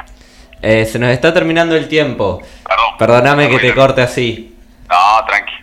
Eh, 0.61 0.85
se 0.85 0.99
nos 0.99 1.09
está 1.11 1.33
terminando 1.33 1.75
el 1.75 1.87
tiempo. 1.87 2.41
Perdón. 2.67 2.97
Perdóname 2.97 3.49
que 3.49 3.59
te 3.59 3.73
corte 3.73 4.01
así. 4.01 4.55
No, 4.89 5.25
tranqui. 5.25 5.53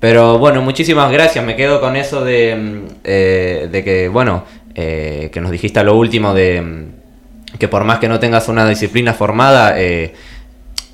Pero 0.00 0.38
bueno, 0.38 0.62
muchísimas 0.62 1.10
gracias. 1.10 1.44
Me 1.44 1.56
quedo 1.56 1.80
con 1.80 1.96
eso 1.96 2.24
de, 2.24 2.56
mm, 2.56 2.86
eh, 3.04 3.68
de 3.70 3.84
que, 3.84 4.08
bueno, 4.08 4.44
eh, 4.74 5.30
que 5.32 5.40
nos 5.40 5.50
dijiste 5.50 5.80
a 5.80 5.82
lo 5.82 5.96
último 5.96 6.34
de 6.34 6.60
mm, 6.60 7.58
que 7.58 7.66
por 7.66 7.82
más 7.82 7.98
que 7.98 8.08
no 8.08 8.20
tengas 8.20 8.48
una 8.48 8.68
disciplina 8.68 9.12
formada, 9.12 9.74
eh, 9.76 10.14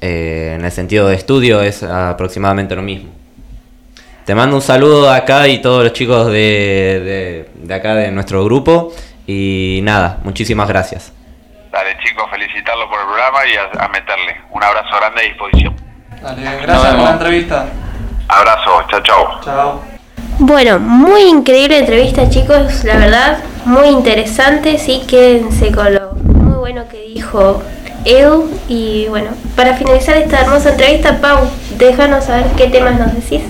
eh, 0.00 0.54
en 0.56 0.64
el 0.64 0.72
sentido 0.72 1.06
de 1.08 1.16
estudio 1.16 1.60
es 1.60 1.82
aproximadamente 1.82 2.74
lo 2.76 2.82
mismo. 2.82 3.10
Te 4.24 4.34
mando 4.34 4.56
un 4.56 4.62
saludo 4.62 5.10
acá 5.10 5.48
y 5.48 5.58
todos 5.60 5.84
los 5.84 5.92
chicos 5.92 6.26
de, 6.28 6.32
de, 6.32 7.48
de 7.54 7.74
acá 7.74 7.94
de 7.94 8.10
nuestro 8.10 8.42
grupo. 8.44 8.92
Y 9.26 9.80
nada, 9.82 10.18
muchísimas 10.24 10.66
gracias. 10.66 11.12
Dale, 11.70 11.96
chicos, 12.02 12.24
felicitarlo 12.30 12.88
por 12.88 13.00
el 13.00 13.06
programa 13.06 13.38
y 13.46 13.56
a, 13.56 13.84
a 13.84 13.88
meterle. 13.88 14.36
Un 14.50 14.62
abrazo 14.64 14.96
grande 14.96 15.20
a 15.20 15.24
disposición. 15.24 15.76
Dale, 16.22 16.42
gracias 16.62 16.94
por 16.94 17.04
la 17.04 17.10
entrevista. 17.10 17.66
Abrazo, 18.28 18.70
chao, 18.88 19.00
chao. 19.02 19.40
Chao. 19.44 19.80
Bueno, 20.38 20.78
muy 20.78 21.22
increíble 21.28 21.78
entrevista 21.78 22.28
chicos, 22.28 22.82
la 22.82 22.96
verdad, 22.96 23.38
muy 23.66 23.86
interesante, 23.86 24.78
sí, 24.78 25.02
quédense 25.06 25.70
con 25.70 25.94
lo 25.94 26.14
muy 26.14 26.56
bueno 26.56 26.88
que 26.88 27.00
dijo 27.02 27.62
Edu 28.04 28.50
y 28.68 29.06
bueno, 29.08 29.30
para 29.54 29.74
finalizar 29.74 30.16
esta 30.16 30.40
hermosa 30.40 30.70
entrevista, 30.70 31.20
Pau, 31.20 31.48
déjanos 31.78 32.24
saber 32.24 32.46
qué 32.56 32.66
temas 32.66 32.98
nos 32.98 33.14
decís. 33.14 33.42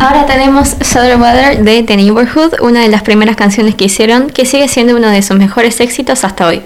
Ahora 0.00 0.26
tenemos 0.26 0.76
Solar 0.80 1.20
Weather 1.20 1.62
de 1.62 1.82
The 1.82 1.96
Neighborhood, 1.96 2.54
una 2.60 2.80
de 2.80 2.88
las 2.88 3.02
primeras 3.02 3.36
canciones 3.36 3.74
que 3.74 3.84
hicieron, 3.84 4.30
que 4.30 4.46
sigue 4.46 4.68
siendo 4.68 4.96
uno 4.96 5.08
de 5.08 5.22
sus 5.22 5.36
mejores 5.36 5.80
éxitos 5.80 6.24
hasta 6.24 6.46
hoy. 6.46 6.62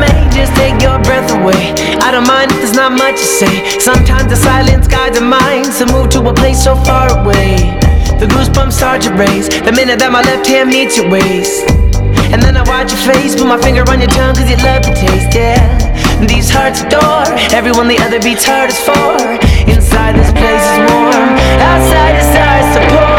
May 0.00 0.16
just 0.32 0.54
take 0.56 0.80
your 0.80 0.98
breath 1.04 1.30
away, 1.32 1.72
I 2.00 2.10
don't 2.10 2.26
mind 2.26 2.52
if 2.52 2.58
there's 2.64 2.76
not 2.76 2.92
much 2.92 3.16
to 3.16 3.28
say. 3.40 3.78
Sometimes 3.78 4.28
the 4.28 4.36
silence 4.36 4.88
guides 4.88 5.18
our 5.18 5.24
minds 5.24 5.78
to 5.78 5.86
move 5.92 6.10
to 6.16 6.20
a 6.28 6.34
place 6.34 6.62
so 6.62 6.74
far 6.84 7.12
away. 7.20 7.76
The 8.18 8.26
goosebumps 8.26 8.72
start 8.72 9.02
to 9.02 9.12
raise 9.12 9.48
the 9.48 9.72
minute 9.72 9.98
that 10.00 10.10
my 10.10 10.22
left 10.22 10.46
hand 10.46 10.70
meets 10.70 10.96
your 10.96 11.08
waist. 11.10 11.68
And 12.32 12.42
then 12.42 12.56
I 12.56 12.64
watch 12.66 12.90
your 12.90 13.02
face, 13.06 13.36
put 13.36 13.46
my 13.46 13.60
finger 13.60 13.84
on 13.88 14.00
your 14.00 14.10
tongue 14.10 14.34
cause 14.34 14.50
you 14.50 14.56
love 14.66 14.82
the 14.82 14.90
taste, 14.92 15.30
yeah 15.30 15.62
These 16.26 16.50
hearts 16.50 16.82
adore, 16.82 17.22
everyone 17.54 17.86
the 17.86 17.98
other 18.02 18.20
beats 18.20 18.44
hard 18.44 18.70
as 18.70 18.80
for 18.82 19.14
Inside 19.70 20.18
this 20.18 20.32
place 20.34 20.66
is 20.74 20.78
warm, 20.90 21.38
outside 21.62 22.18
it 22.18 22.26
starts 22.26 22.68
to 22.74 22.80
pour 22.90 23.15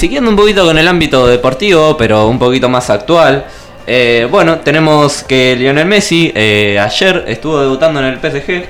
siguiendo 0.00 0.30
un 0.30 0.36
poquito 0.36 0.64
con 0.64 0.78
el 0.78 0.88
ámbito 0.88 1.26
deportivo, 1.26 1.94
pero 1.94 2.26
un 2.26 2.38
poquito 2.38 2.70
más 2.70 2.88
actual. 2.88 3.44
eh, 3.86 4.26
bueno, 4.30 4.60
tenemos 4.60 5.22
que 5.24 5.54
Lionel 5.56 5.84
Messi 5.84 6.32
eh, 6.34 6.78
ayer 6.80 7.24
estuvo 7.28 7.60
debutando 7.60 8.00
en 8.00 8.06
el 8.06 8.18
PSG. 8.18 8.64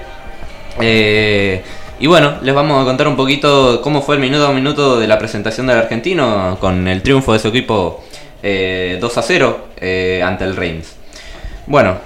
eh, 0.80 1.62
y 2.00 2.06
bueno, 2.08 2.38
les 2.42 2.52
vamos 2.52 2.82
a 2.82 2.84
contar 2.84 3.06
un 3.06 3.14
poquito 3.14 3.80
cómo 3.80 4.02
fue 4.02 4.16
el 4.16 4.20
minuto 4.20 4.44
a 4.44 4.52
minuto 4.52 4.98
de 4.98 5.06
la 5.06 5.18
presentación 5.20 5.68
del 5.68 5.78
argentino 5.78 6.56
con 6.60 6.88
el 6.88 7.00
triunfo 7.00 7.32
de 7.32 7.38
su 7.38 7.46
equipo 7.48 8.02
eh, 8.42 8.98
2 9.00 9.18
a 9.18 9.22
0 9.22 9.68
eh, 9.76 10.22
ante 10.24 10.44
el 10.44 10.56
Reims. 10.56 10.96
Bueno, 11.66 11.98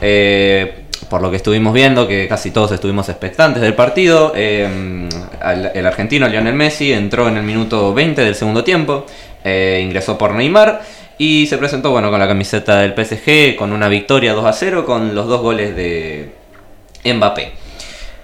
por 1.09 1.23
lo 1.23 1.31
que 1.31 1.37
estuvimos 1.37 1.73
viendo, 1.73 2.07
que 2.07 2.29
casi 2.29 2.51
todos 2.51 2.73
estuvimos 2.73 3.09
expectantes 3.09 3.63
del 3.63 3.73
partido, 3.73 4.35
el 5.53 5.87
argentino 5.87 6.29
Lionel 6.29 6.55
Messi 6.55 6.93
entró 6.93 7.29
en 7.29 7.37
el 7.37 7.43
minuto 7.43 7.93
20 7.93 8.23
del 8.23 8.35
segundo 8.35 8.65
tiempo, 8.65 9.07
eh, 9.45 9.81
ingresó 9.83 10.17
por 10.17 10.35
Neymar 10.35 10.83
y 11.19 11.47
se 11.47 11.59
presentó 11.59 11.91
bueno, 11.91 12.11
con 12.11 12.19
la 12.19 12.27
camiseta 12.27 12.81
del 12.81 12.93
PSG 12.93 13.57
con 13.57 13.73
una 13.73 13.89
victoria 13.89 14.33
2 14.33 14.45
a 14.45 14.53
0 14.53 14.85
con 14.85 15.15
los 15.15 15.27
dos 15.27 15.41
goles 15.41 15.77
de 15.77 16.33
Mbappé. 17.05 17.53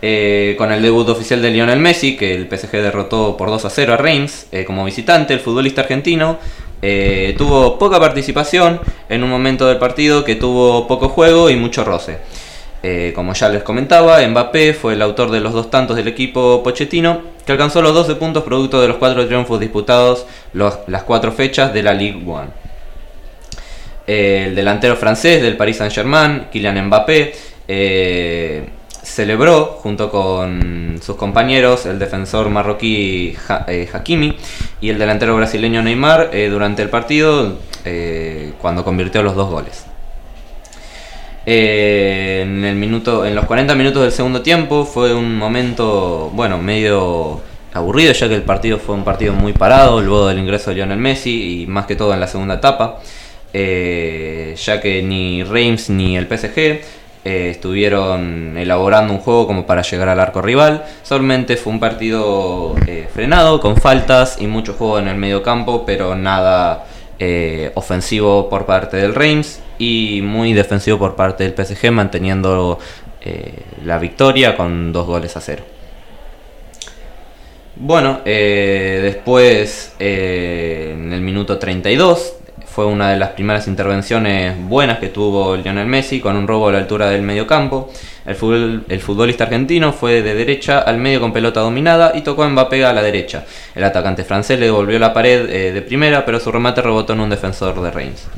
Eh, 0.03 0.55
con 0.57 0.73
el 0.73 0.81
debut 0.81 1.07
oficial 1.11 1.43
de 1.43 1.51
Lionel 1.51 1.79
Messi, 1.79 2.17
que 2.17 2.35
el 2.35 2.49
PSG 2.49 2.71
derrotó 2.73 3.37
por 3.37 3.51
2 3.51 3.67
a 3.67 3.71
0 3.71 3.95
a 3.95 3.97
Reims 3.99 4.47
eh, 4.51 4.65
como 4.65 4.85
visitante, 4.85 5.35
el 5.35 5.41
futbolista 5.41 5.83
argentino 5.83 6.39
tuvo 7.37 7.79
poca 7.79 8.01
participación 8.01 8.81
en 9.11 9.23
un 9.23 9.29
momento 9.29 9.69
del 9.69 9.77
partido 9.77 10.25
que 10.25 10.37
tuvo 10.37 10.87
poco 10.89 11.11
juego 11.11 11.51
y 11.51 11.57
mucho 11.57 11.85
roce. 11.85 12.17
Eh, 12.83 13.13
como 13.15 13.35
ya 13.35 13.49
les 13.51 13.63
comentaba, 13.63 14.27
Mbappé 14.27 14.73
fue 14.73 14.95
el 14.95 15.03
autor 15.03 15.31
de 15.31 15.41
los 15.41 15.53
dos 15.53 15.71
tantos 15.71 15.97
del 15.97 16.09
equipo 16.09 16.63
Pochettino, 16.63 17.21
que 17.45 17.53
alcanzó 17.53 17.83
los 17.83 17.93
12 17.95 18.15
puntos 18.15 18.43
producto 18.43 18.81
de 18.81 18.89
los 18.89 18.97
cuatro 18.97 19.27
triunfos 19.27 19.61
disputados 19.61 20.25
los- 20.55 20.79
las 20.87 21.03
cuatro 21.03 21.31
fechas 21.33 21.75
de 21.75 21.83
la 21.83 21.93
Ligue 21.93 22.23
1. 22.25 22.45
El 24.07 24.55
delantero 24.57 24.97
francés 24.97 25.43
del 25.43 25.57
Paris 25.57 25.77
Saint-Germain, 25.77 26.47
Kylian 26.51 26.87
Mbappé, 26.87 27.33
eh, 27.69 28.69
celebró 29.03 29.79
junto 29.83 30.11
con 30.11 30.99
sus 31.03 31.17
compañeros 31.17 31.87
el 31.87 31.99
defensor 31.99 32.49
marroquí 32.49 33.37
eh, 33.69 33.89
Hakimi 33.93 34.37
y 34.81 34.89
el 34.91 34.99
delantero 34.99 35.37
brasileño 35.37 35.83
Neymar 35.83 36.31
eh, 36.33 36.49
durante 36.49 36.83
el 36.83 36.89
partido 36.91 37.59
eh, 37.85 38.53
cuando 38.61 38.85
convirtió 38.85 39.23
los 39.23 39.35
dos 39.37 39.51
goles. 39.51 39.85
Eh, 41.47 42.43
en 42.43 42.65
el 42.65 42.77
minuto, 42.77 43.25
en 43.25 43.35
los 43.35 43.47
40 43.47 43.75
minutos 43.75 44.03
del 44.03 44.13
segundo 44.13 44.43
tiempo 44.43 44.85
fue 44.85 45.15
un 45.15 45.39
momento, 45.39 46.31
bueno, 46.35 46.59
medio 46.59 47.41
aburrido 47.73 48.13
ya 48.13 48.29
que 48.29 48.35
el 48.35 48.43
partido 48.43 48.79
fue 48.79 48.95
un 48.95 49.05
partido 49.05 49.33
muy 49.33 49.53
parado 49.53 50.01
luego 50.01 50.27
del 50.27 50.39
ingreso 50.39 50.71
de 50.71 50.77
Lionel 50.77 50.99
Messi 50.99 51.63
y 51.63 51.67
más 51.67 51.87
que 51.87 51.97
todo 51.97 52.13
en 52.13 52.21
la 52.21 52.27
segunda 52.27 52.57
etapa, 52.57 53.01
eh, 53.55 54.55
ya 54.63 54.81
que 54.81 55.03
ni 55.03 55.43
Reims 55.43 55.89
ni 55.89 56.17
el 56.17 56.27
PSG 56.27 56.59
eh, 56.59 57.51
estuvieron 57.51 58.57
elaborando 58.59 59.13
un 59.15 59.21
juego 59.21 59.47
como 59.47 59.65
para 59.67 59.83
llegar 59.83 60.11
al 60.11 60.21
arco 60.21 60.43
rival, 60.43 60.85
solamente 61.03 61.57
fue 61.57 61.73
un 61.73 61.81
partido 61.81 62.75
frenado 63.15 63.61
con 63.61 63.77
faltas 63.77 64.37
y 64.41 64.47
mucho 64.47 64.75
juego 64.75 64.99
en 64.99 65.09
el 65.09 65.17
medio 65.17 65.43
campo, 65.43 65.85
pero 65.87 66.15
nada 66.15 66.85
ofensivo 67.75 68.49
por 68.49 68.65
parte 68.65 68.97
del 68.97 69.15
Reims 69.15 69.61
y 69.81 70.21
muy 70.23 70.53
defensivo 70.53 70.99
por 70.99 71.17
parte 71.17 71.43
del 71.43 71.55
PSG, 71.55 71.91
manteniendo 71.91 72.79
eh, 73.23 73.55
la 73.85 73.99
victoria 73.99 74.55
con 74.55 74.93
dos 74.93 75.07
goles 75.07 75.35
a 75.39 75.41
cero. 75.41 75.65
Bueno, 77.77 78.21
eh, 78.27 79.01
después 79.03 79.95
eh, 79.99 80.91
en 80.93 81.15
el 81.15 81.23
minuto 81.23 81.59
32 81.59 82.35
fue 82.67 82.85
una 82.85 83.11
de 83.11 83.17
las 83.17 83.31
primeras 83.31 83.67
intervenciones 83.69 84.55
buenas 84.69 84.99
que 84.99 85.09
tuvo 85.09 85.57
Lionel 85.57 85.87
Messi 85.87 86.21
con 86.21 86.37
un 86.37 86.47
robo 86.47 86.69
a 86.69 86.73
la 86.73 86.79
altura 86.79 87.09
del 87.09 87.23
medio 87.23 87.47
campo. 87.47 87.91
El, 88.27 88.85
el 88.87 89.01
futbolista 89.01 89.45
argentino 89.45 89.95
fue 89.95 90.21
de 90.21 90.35
derecha 90.35 90.81
al 90.81 90.99
medio 90.99 91.21
con 91.21 91.33
pelota 91.33 91.61
dominada 91.61 92.13
y 92.15 92.21
tocó 92.21 92.43
a 92.43 92.51
Mbappé 92.51 92.85
a 92.85 92.93
la 92.93 93.03
derecha. 93.03 93.47
El 93.75 93.85
atacante 93.85 94.25
francés 94.25 94.59
le 94.59 94.67
devolvió 94.67 94.99
la 94.99 95.15
pared 95.15 95.73
de 95.73 95.83
primera, 95.83 96.27
pero 96.27 96.39
su 96.39 96.53
remate 96.53 96.83
rebotó 96.83 97.15
en 97.15 97.21
un 97.21 97.31
defensor 97.31 97.81
de 97.81 97.91
Reims. 97.91 98.29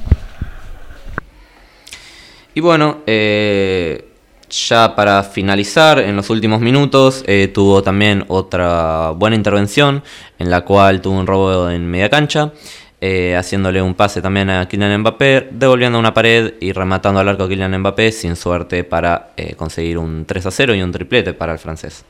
Y 2.55 2.61
bueno, 2.61 2.99
eh, 3.07 4.05
ya 4.51 4.95
para 4.95 5.23
finalizar, 5.23 5.99
en 5.99 6.17
los 6.17 6.29
últimos 6.29 6.61
minutos, 6.61 7.25
eh, 7.27 7.49
tuvo 7.49 7.83
también 7.83 8.27
otra 8.29 9.13
buena 9.13 9.37
intervención 9.37 10.03
en 10.39 10.51
la 10.51 10.63
cual 10.63 11.01
tuvo 11.01 11.19
un 11.19 11.27
robo 11.27 11.71
en 11.71 11.91
media 11.91 12.11
cancha, 12.11 12.53
eh, 13.01 13.35
haciéndole 13.37 13.81
un 13.81 13.95
pase 13.95 14.21
también 14.21 14.51
a 14.51 14.69
Kylian 14.69 15.01
Mbappé, 15.01 15.49
devolviendo 15.51 15.99
una 15.99 16.13
pared 16.13 16.55
y 16.61 16.73
rematando 16.73 17.21
al 17.21 17.29
arco 17.29 17.45
a 17.45 17.49
Kylian 17.49 17.79
Mbappé 17.79 18.13
sin 18.13 18.37
suerte 18.37 18.85
para 18.85 19.31
conseguir 19.57 19.97
un 19.97 20.27
3 20.27 20.45
a 20.47 20.51
0 20.51 20.75
y 20.75 20.83
un 20.83 20.93
triplete 20.93 21.33
para 21.33 21.55
el 21.55 21.59
francés. 21.59 22.05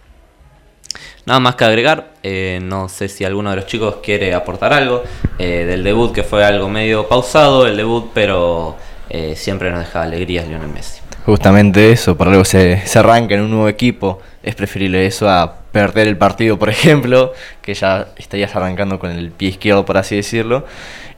Nada 1.25 1.39
más 1.39 1.55
que 1.55 1.65
agregar, 1.65 2.15
no 2.63 2.89
sé 2.89 3.09
si 3.09 3.25
alguno 3.25 3.51
de 3.51 3.57
los 3.57 3.67
chicos 3.67 3.99
quiere 4.03 4.35
aportar 4.35 4.73
algo 4.73 5.05
del 5.39 5.85
debut 5.85 6.13
que 6.13 6.25
fue 6.25 6.45
algo 6.45 6.69
medio 6.69 7.09
pausado 7.09 7.65
el 7.65 7.77
debut, 7.77 8.11
pero 8.13 8.77
eh, 9.11 9.35
siempre 9.37 9.71
nos 9.71 9.81
deja 9.81 10.03
alegrías 10.03 10.47
Lionel 10.49 10.69
Messi. 10.69 11.01
Justamente 11.25 11.93
eso, 11.93 12.17
algo 12.19 12.45
se, 12.45 12.85
se 12.87 12.99
arranca 12.99 13.35
en 13.35 13.43
un 13.43 13.51
nuevo 13.51 13.69
equipo. 13.69 14.21
Es 14.43 14.55
preferible 14.55 15.07
eso 15.07 15.29
a 15.29 15.63
perder 15.71 16.09
el 16.09 16.17
partido, 16.17 16.59
por 16.59 16.69
ejemplo, 16.71 17.33
que 17.61 17.75
ya 17.75 18.09
estarías 18.17 18.55
arrancando 18.55 18.99
con 18.99 19.11
el 19.11 19.31
pie 19.31 19.51
izquierdo, 19.51 19.85
por 19.85 19.97
así 19.97 20.17
decirlo. 20.17 20.67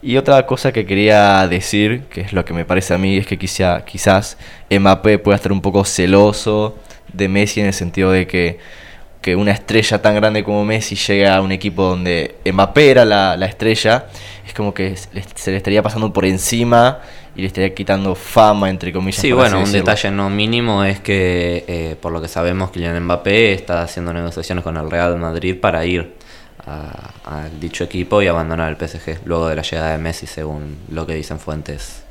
Y 0.03 0.18
otra 0.18 0.44
cosa 0.44 0.73
que 0.73 0.85
quería 0.85 1.47
decir, 1.49 2.03
que 2.11 2.20
es 2.20 2.35
lo 2.35 2.44
que 2.44 2.53
me 2.53 2.66
parece 2.66 2.92
a 2.92 2.99
mí, 2.99 3.16
es 3.16 3.27
que 3.27 3.38
quizá, 3.38 3.85
quizás 3.87 4.37
Mbappé 4.70 5.18
pueda 5.18 5.37
estar 5.37 5.51
un 5.51 5.62
poco 5.62 5.85
celoso 5.87 6.77
de 7.12 7.29
Messi 7.29 7.61
en 7.61 7.66
el 7.66 7.73
sentido 7.73 8.11
de 8.11 8.27
que, 8.27 8.59
que 9.25 9.35
una 9.35 9.53
estrella 9.53 10.03
tan 10.03 10.15
grande 10.17 10.45
como 10.45 10.67
Messi 10.67 10.97
llega 10.97 11.37
a 11.37 11.41
un 11.41 11.51
equipo 11.51 11.85
donde 11.85 12.35
Mbappé 12.45 12.91
era 12.91 13.07
la, 13.07 13.39
la 13.39 13.47
estrella, 13.47 14.05
es 14.47 14.53
como 14.53 14.75
que 14.75 14.96
se 14.98 15.09
le- 15.15 15.57
estaría 15.57 15.83
pasando 15.83 16.13
por 16.13 16.27
encima 16.27 16.98
y 17.35 17.40
le 17.40 17.46
estaría 17.46 17.75
quitando 17.75 18.15
fama, 18.15 18.69
entre 18.69 18.92
comillas. 18.92 19.23
Sí, 19.23 19.33
bueno, 19.33 19.57
un 19.57 19.65
decirlo. 19.65 19.87
detalle 19.87 20.11
no 20.11 20.29
mínimo 20.29 20.85
es 20.85 21.01
que, 21.01 21.65
eh, 21.67 21.96
por 21.98 22.13
lo 22.13 22.21
que 22.21 22.29
sabemos, 22.29 22.71
Kylian 22.71 23.03
Mbappé 23.03 23.55
está 23.55 23.83
haciendo 23.83 24.13
negociaciones 24.13 24.63
con 24.63 24.77
el 24.77 24.90
Real 24.90 25.17
Madrid 25.17 25.57
para 25.59 25.87
ir 25.87 26.13
a- 26.67 27.11
al 27.25 27.59
dicho 27.59 27.83
equipo 27.85 28.21
y 28.21 28.27
abandonar 28.27 28.69
el 28.69 28.77
PSG 28.77 29.21
luego 29.25 29.48
de 29.48 29.57
la 29.57 29.63
llegada 29.63 29.92
de 29.92 29.98
Messi, 29.98 30.27
según 30.27 30.77
lo 30.90 31.07
que 31.07 31.15
dicen 31.15 31.38
fuentes 31.38 32.04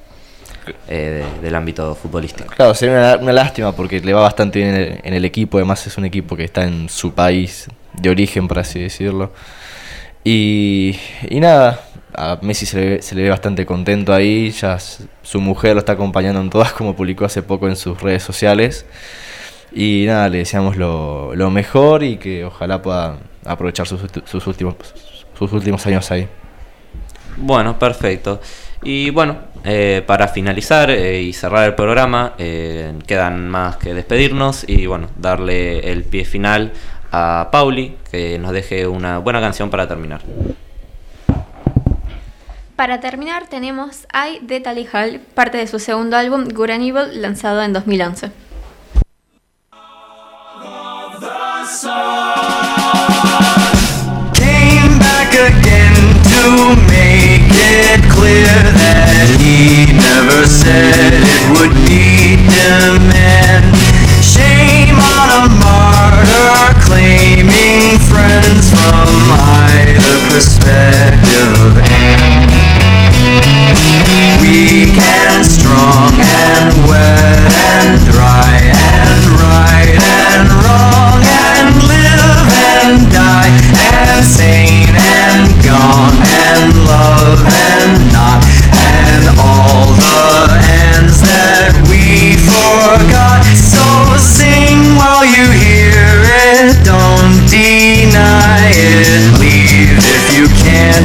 eh, 0.87 1.25
de- 1.39 1.41
del 1.41 1.55
ámbito 1.55 1.95
futbolístico. 1.95 2.53
Claro, 2.55 2.73
sería 2.73 2.95
una, 2.97 3.17
una 3.17 3.33
lástima 3.33 3.71
porque 3.73 3.99
le 3.99 4.13
va 4.13 4.21
bastante 4.21 4.59
bien 4.59 4.75
en 4.75 4.81
el, 4.81 4.99
en 5.03 5.13
el 5.13 5.25
equipo. 5.25 5.57
Además, 5.57 5.85
es 5.87 5.97
un 5.97 6.05
equipo 6.05 6.35
que 6.35 6.43
está 6.43 6.63
en 6.63 6.89
su 6.89 7.13
país 7.13 7.67
de 7.93 8.09
origen, 8.09 8.47
por 8.47 8.59
así 8.59 8.79
decirlo. 8.79 9.31
Y, 10.23 10.97
y 11.29 11.39
nada, 11.39 11.81
a 12.13 12.39
Messi 12.41 12.65
se 12.65 12.77
le, 12.79 12.89
ve- 12.95 13.01
se 13.01 13.15
le 13.15 13.23
ve 13.23 13.29
bastante 13.29 13.65
contento 13.65 14.13
ahí. 14.13 14.51
Ya 14.51 14.77
su 14.79 15.41
mujer 15.41 15.73
lo 15.73 15.79
está 15.79 15.93
acompañando 15.93 16.39
en 16.41 16.49
todas, 16.49 16.73
como 16.73 16.95
publicó 16.95 17.25
hace 17.25 17.41
poco 17.43 17.67
en 17.67 17.75
sus 17.75 18.01
redes 18.01 18.23
sociales. 18.23 18.85
Y 19.75 20.03
nada, 20.07 20.29
le 20.29 20.39
deseamos 20.39 20.77
lo, 20.77 21.33
lo 21.35 21.49
mejor 21.49 22.03
y 22.03 22.17
que 22.17 22.45
ojalá 22.45 22.81
pueda 22.81 23.17
aprovechar 23.43 23.87
sus, 23.87 24.01
sus, 24.25 24.45
últimos, 24.47 24.75
sus 25.37 25.51
últimos 25.51 25.85
años 25.87 26.09
ahí. 26.11 26.27
Bueno, 27.37 27.77
perfecto. 27.79 28.39
Y 28.83 29.09
bueno, 29.11 29.37
eh, 29.63 30.03
para 30.05 30.27
finalizar 30.27 30.89
eh, 30.89 31.21
y 31.21 31.33
cerrar 31.33 31.65
el 31.65 31.75
programa, 31.75 32.33
eh, 32.37 32.93
quedan 33.07 33.49
más 33.49 33.77
que 33.77 33.93
despedirnos 33.93 34.67
y 34.67 34.85
bueno, 34.87 35.07
darle 35.15 35.91
el 35.91 36.03
pie 36.03 36.25
final 36.25 36.73
a 37.11 37.49
Pauli, 37.51 37.95
que 38.11 38.37
nos 38.39 38.51
deje 38.51 38.87
una 38.87 39.19
buena 39.19 39.39
canción 39.39 39.69
para 39.69 39.87
terminar. 39.87 40.21
Para 42.75 42.99
terminar 42.99 43.47
tenemos 43.47 44.05
I 44.13 44.39
de 44.45 44.59
Tally 44.59 44.87
Hall, 44.91 45.21
parte 45.33 45.57
de 45.57 45.67
su 45.67 45.79
segundo 45.79 46.17
álbum 46.17 46.45
Good 46.53 46.71
and 46.71 46.83
Evil, 46.83 47.21
lanzado 47.21 47.61
en 47.63 47.71
2011. 47.71 48.31
came 54.33 54.99
back 54.99 55.33
again 55.33 55.95
to 56.23 56.75
make 56.87 57.32
it 57.73 58.05
clear 58.05 58.45
that 58.45 59.25
he 59.41 59.89
never 59.97 60.45
said 60.45 61.09
it 61.09 61.43
would 61.57 61.73
be 61.89 62.37
demand. 62.45 63.65
Shame 64.21 65.01
on 65.01 65.29
a 65.33 65.45
martyr 65.57 66.77
claiming 66.85 67.97
friends 68.05 68.69
from 68.69 69.09
either 69.73 70.17
perspective. 70.29 71.81
Weak 74.37 74.93
and 74.93 75.41
strong 75.41 76.13
and 76.13 76.69
wet 76.85 77.49
and 77.57 77.97
dry 78.05 78.53
and 78.69 79.32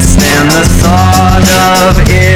stand 0.09 0.50
the 0.50 0.64
thought 0.80 1.92
of 1.92 2.09
it. 2.09 2.28